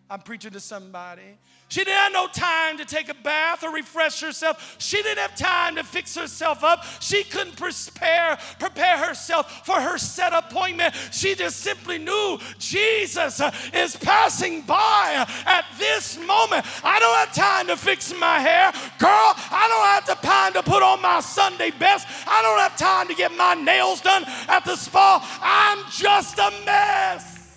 I'm 0.09 0.19
preaching 0.21 0.51
to 0.51 0.59
somebody. 0.59 1.39
She 1.71 1.85
didn't 1.85 1.99
have 1.99 2.11
no 2.11 2.27
time 2.27 2.77
to 2.79 2.85
take 2.85 3.07
a 3.07 3.13
bath 3.13 3.63
or 3.63 3.71
refresh 3.71 4.19
herself. 4.19 4.75
She 4.77 5.01
didn't 5.01 5.19
have 5.19 5.37
time 5.37 5.77
to 5.77 5.85
fix 5.85 6.13
herself 6.13 6.65
up. 6.65 6.83
She 6.99 7.23
couldn't 7.23 7.55
prepare, 7.55 8.37
prepare 8.59 8.97
herself 8.97 9.65
for 9.65 9.79
her 9.79 9.97
set 9.97 10.33
appointment. 10.33 10.93
She 11.13 11.33
just 11.33 11.61
simply 11.61 11.97
knew 11.97 12.39
Jesus 12.59 13.39
uh, 13.39 13.55
is 13.73 13.95
passing 13.95 14.63
by 14.63 15.25
at 15.45 15.63
this 15.79 16.19
moment. 16.19 16.65
I 16.83 16.99
don't 16.99 17.15
have 17.15 17.33
time 17.33 17.67
to 17.67 17.77
fix 17.77 18.13
my 18.19 18.39
hair. 18.39 18.73
Girl, 18.99 19.09
I 19.09 19.65
don't 19.69 20.09
have 20.09 20.19
the 20.19 20.27
time 20.27 20.51
to 20.51 20.63
put 20.63 20.83
on 20.83 21.01
my 21.01 21.21
Sunday 21.21 21.71
best. 21.71 22.05
I 22.27 22.41
don't 22.41 22.59
have 22.59 22.75
time 22.75 23.07
to 23.07 23.15
get 23.15 23.31
my 23.37 23.53
nails 23.53 24.01
done 24.01 24.25
at 24.49 24.65
the 24.65 24.75
spa. 24.75 25.25
I'm 25.41 25.89
just 25.89 26.37
a 26.37 26.51
mess. 26.65 27.55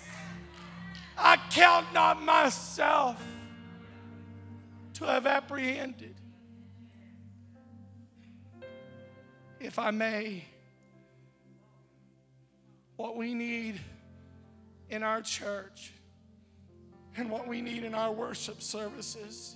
I 1.17 1.35
count 1.49 1.87
not 1.93 2.23
myself 2.23 3.21
to 4.95 5.05
have 5.05 5.27
apprehended. 5.27 6.15
If 9.59 9.77
I 9.77 9.91
may, 9.91 10.45
what 12.95 13.17
we 13.17 13.33
need 13.33 13.79
in 14.89 15.03
our 15.03 15.21
church 15.21 15.93
and 17.17 17.29
what 17.29 17.47
we 17.47 17.61
need 17.61 17.83
in 17.83 17.93
our 17.93 18.11
worship 18.11 18.61
services 18.61 19.55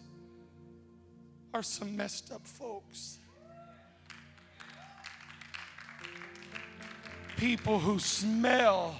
are 1.54 1.64
some 1.64 1.96
messed 1.96 2.32
up 2.32 2.46
folks. 2.46 3.20
People 7.38 7.80
who 7.80 7.98
smell 8.00 9.00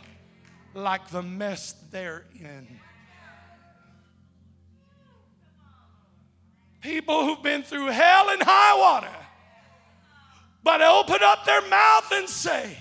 like 0.74 1.10
the 1.10 1.22
mess 1.22 1.76
they're 1.92 2.26
in. 2.40 2.80
People 6.82 7.26
who've 7.26 7.44
been 7.44 7.64
through 7.64 7.88
hell 7.88 8.30
and 8.30 8.42
high 8.42 8.78
water, 8.78 9.16
but 10.64 10.82
open 10.82 11.18
up 11.22 11.46
their 11.46 11.68
mouth 11.68 12.12
and 12.12 12.28
say, 12.30 12.78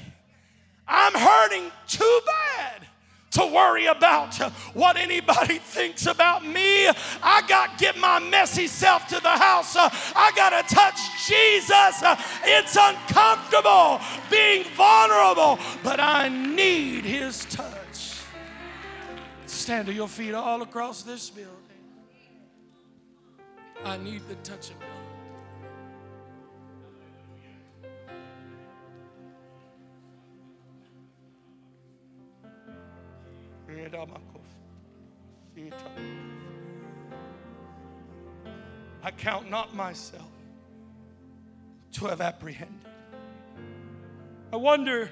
I'm 0.86 1.14
hurting 1.14 1.70
too 1.86 2.20
bad 2.26 2.86
to 3.30 3.46
worry 3.46 3.86
about 3.86 4.34
what 4.74 4.96
anybody 4.96 5.58
thinks 5.58 6.06
about 6.06 6.46
me. 6.46 6.88
I 7.22 7.42
got 7.46 7.78
to 7.78 7.84
get 7.84 7.98
my 7.98 8.18
messy 8.18 8.66
self 8.66 9.06
to 9.08 9.20
the 9.20 9.28
house. 9.28 9.76
I 9.76 10.32
got 10.34 10.50
to 10.50 10.74
touch 10.74 10.98
Jesus. 11.26 12.02
It's 12.44 12.76
uncomfortable 12.80 14.00
being 14.30 14.64
vulnerable, 14.74 15.58
but 15.82 16.00
I 16.00 16.28
need 16.28 17.04
his 17.04 17.44
touch. 17.46 18.22
Stand 19.46 19.86
to 19.86 19.92
your 19.92 20.08
feet 20.08 20.34
all 20.34 20.62
across 20.62 21.02
this 21.02 21.30
building. 21.30 21.67
I 23.84 23.96
need 23.96 24.22
the 24.28 24.34
touch 24.36 24.70
of 24.70 24.80
God. 24.80 24.88
I 39.02 39.10
count 39.10 39.48
not 39.50 39.74
myself 39.74 40.22
to 41.92 42.06
have 42.06 42.20
apprehended. 42.20 42.74
I 44.52 44.56
wonder 44.56 45.10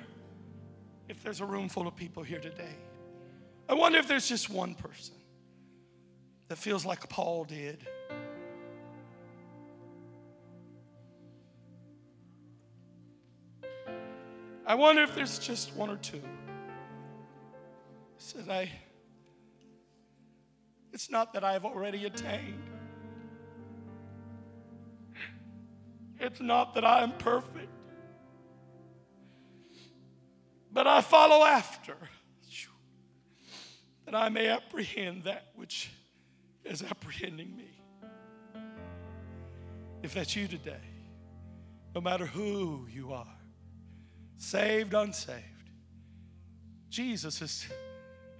if 1.08 1.22
there's 1.22 1.40
a 1.40 1.46
room 1.46 1.68
full 1.68 1.86
of 1.86 1.96
people 1.96 2.22
here 2.22 2.40
today. 2.40 2.74
I 3.68 3.74
wonder 3.74 3.98
if 3.98 4.06
there's 4.06 4.28
just 4.28 4.50
one 4.50 4.74
person 4.74 5.14
that 6.48 6.58
feels 6.58 6.84
like 6.84 7.08
Paul 7.08 7.44
did. 7.44 7.86
I 14.66 14.74
wonder 14.74 15.02
if 15.02 15.14
there's 15.14 15.38
just 15.38 15.74
one 15.76 15.90
or 15.90 15.96
two. 15.96 16.22
Said 18.18 18.48
I, 18.48 18.70
it's 20.92 21.10
not 21.10 21.32
that 21.34 21.44
I've 21.44 21.64
already 21.64 22.06
attained. 22.06 22.62
It's 26.18 26.40
not 26.40 26.74
that 26.74 26.84
I 26.84 27.02
am 27.02 27.12
perfect. 27.12 27.68
But 30.72 30.86
I 30.86 31.00
follow 31.00 31.44
after 31.44 31.96
that 34.06 34.14
I 34.14 34.28
may 34.28 34.48
apprehend 34.48 35.24
that 35.24 35.48
which 35.54 35.90
is 36.64 36.82
apprehending 36.82 37.54
me. 37.56 37.82
If 40.02 40.14
that's 40.14 40.34
you 40.34 40.46
today, 40.46 40.80
no 41.94 42.00
matter 42.00 42.24
who 42.24 42.86
you 42.90 43.12
are, 43.12 43.35
saved, 44.36 44.94
unsaved. 44.94 45.42
Jesus 46.88 47.42
is 47.42 47.66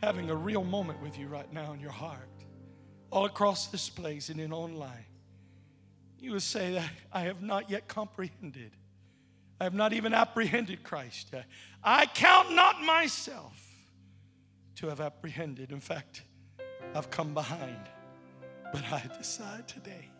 having 0.03 0.31
a 0.31 0.35
real 0.35 0.65
moment 0.65 1.03
with 1.03 1.19
you 1.19 1.29
right 1.29 1.53
now 1.53 1.73
in 1.73 1.81
your 1.81 1.91
heart, 1.91 2.29
all 3.11 3.25
across 3.25 3.69
this 3.69 3.89
place 3.89 4.29
and 4.29 4.41
in 4.41 4.53
online. 4.53 5.07
You 6.19 6.33
would 6.33 6.43
say 6.43 6.73
that 6.73 6.91
I 7.13 7.21
have 7.21 7.43
not 7.43 7.71
yet 7.71 7.89
comprehended. 7.89 8.73
I 9.61 9.65
have 9.65 9.75
not 9.75 9.93
even 9.93 10.15
apprehended 10.15 10.83
Christ. 10.83 11.35
I 11.83 12.07
count 12.07 12.53
not 12.53 12.83
myself 12.83 13.59
to 14.77 14.89
have 14.89 15.01
apprehended. 15.01 15.73
In 15.73 15.81
fact, 15.81 16.23
I've 16.95 17.11
come 17.11 17.35
behind. 17.35 17.89
But 18.73 18.85
I 18.93 19.03
decide 19.17 19.69
today 19.69 20.11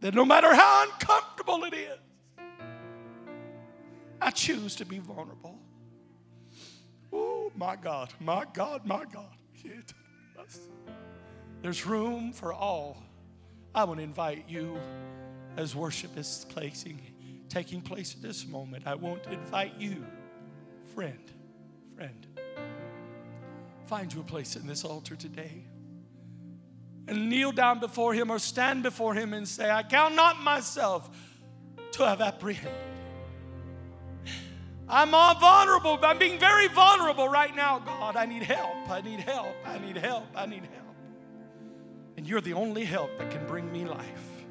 that 0.00 0.14
no 0.14 0.24
matter 0.24 0.54
how 0.54 0.86
uncomfortable 0.90 1.64
it 1.64 1.74
is, 1.74 1.98
I 4.20 4.30
choose 4.30 4.74
to 4.76 4.84
be 4.84 4.98
vulnerable. 4.98 5.58
Oh, 7.12 7.52
my 7.56 7.76
God, 7.76 8.12
my 8.20 8.44
God, 8.52 8.84
my 8.84 9.04
God. 9.12 9.36
There's 11.62 11.86
room 11.86 12.32
for 12.32 12.52
all. 12.52 13.02
I 13.74 13.84
want 13.84 13.98
to 13.98 14.04
invite 14.04 14.44
you 14.48 14.78
as 15.56 15.74
worship 15.74 16.16
is 16.16 16.46
placing, 16.48 17.00
taking 17.48 17.80
place 17.80 18.14
at 18.14 18.22
this 18.22 18.46
moment. 18.46 18.86
I 18.86 18.94
want 18.94 19.24
to 19.24 19.32
invite 19.32 19.74
you, 19.78 20.04
friend, 20.94 21.30
friend, 21.96 22.26
find 23.86 24.12
you 24.12 24.20
a 24.20 24.24
place 24.24 24.56
in 24.56 24.66
this 24.66 24.84
altar 24.84 25.16
today 25.16 25.64
and 27.08 27.28
kneel 27.28 27.52
down 27.52 27.80
before 27.80 28.14
Him 28.14 28.30
or 28.30 28.38
stand 28.38 28.82
before 28.82 29.14
Him 29.14 29.32
and 29.32 29.48
say, 29.48 29.70
I 29.70 29.82
count 29.82 30.14
not 30.14 30.40
myself 30.40 31.08
to 31.92 32.06
have 32.06 32.20
apprehended. 32.20 32.87
I'm 34.90 35.14
all 35.14 35.34
vulnerable. 35.34 35.98
I'm 36.02 36.18
being 36.18 36.38
very 36.38 36.68
vulnerable 36.68 37.28
right 37.28 37.54
now, 37.54 37.78
God. 37.78 38.16
I 38.16 38.24
need 38.26 38.42
help. 38.42 38.88
I 38.88 39.00
need 39.00 39.20
help. 39.20 39.54
I 39.64 39.78
need 39.78 39.96
help. 39.96 40.26
I 40.34 40.46
need 40.46 40.62
help. 40.62 40.96
And 42.16 42.26
you're 42.26 42.40
the 42.40 42.54
only 42.54 42.84
help 42.84 43.10
that 43.18 43.30
can 43.30 43.46
bring 43.46 43.70
me 43.70 43.84
life. 43.84 44.46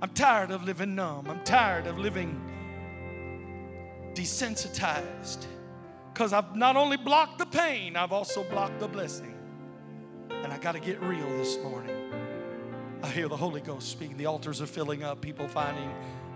I'm 0.00 0.10
tired 0.10 0.50
of 0.50 0.64
living 0.64 0.94
numb. 0.94 1.28
I'm 1.28 1.44
tired 1.44 1.86
of 1.86 1.98
living 1.98 2.40
desensitized 4.14 5.46
because 6.12 6.32
I've 6.32 6.56
not 6.56 6.76
only 6.76 6.96
blocked 6.96 7.38
the 7.38 7.46
pain, 7.46 7.96
I've 7.96 8.12
also 8.12 8.42
blocked 8.44 8.80
the 8.80 8.88
blessing. 8.88 9.34
And 10.30 10.52
I 10.52 10.58
got 10.58 10.72
to 10.72 10.80
get 10.80 11.00
real 11.00 11.28
this 11.38 11.56
morning. 11.58 12.12
I 13.02 13.08
hear 13.08 13.28
the 13.28 13.36
Holy 13.36 13.60
Ghost 13.60 13.88
speaking. 13.88 14.16
The 14.16 14.26
altars 14.26 14.60
are 14.60 14.66
filling 14.66 15.02
up, 15.02 15.20
people 15.20 15.48
finding 15.48 15.92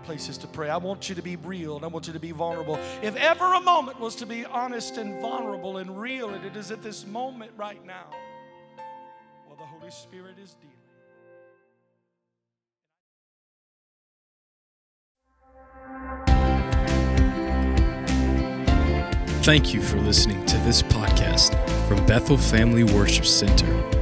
places 0.07 0.37
to 0.37 0.47
pray. 0.47 0.69
I 0.69 0.77
want 0.77 1.09
you 1.09 1.15
to 1.15 1.21
be 1.21 1.35
real 1.35 1.75
and 1.75 1.83
I 1.83 1.89
want 1.89 2.07
you 2.07 2.13
to 2.13 2.19
be 2.19 2.31
vulnerable. 2.31 2.79
If 3.03 3.17
ever 3.17 3.55
a 3.55 3.59
moment 3.59 3.99
was 3.99 4.15
to 4.15 4.25
be 4.25 4.45
honest 4.45 4.95
and 4.95 5.21
vulnerable 5.21 5.79
and 5.79 5.99
real, 5.99 6.29
and 6.29 6.45
it 6.45 6.55
is 6.55 6.71
at 6.71 6.81
this 6.81 7.05
moment 7.05 7.51
right 7.57 7.85
now, 7.85 8.09
well, 9.45 9.57
the 9.57 9.65
Holy 9.65 9.91
Spirit 9.91 10.35
is 10.41 10.55
dealing. 10.55 10.73
Thank 19.43 19.73
you 19.73 19.81
for 19.81 19.97
listening 19.97 20.45
to 20.45 20.57
this 20.59 20.81
podcast 20.83 21.51
from 21.89 22.05
Bethel 22.05 22.37
Family 22.37 22.85
Worship 22.85 23.25
Center. 23.25 23.96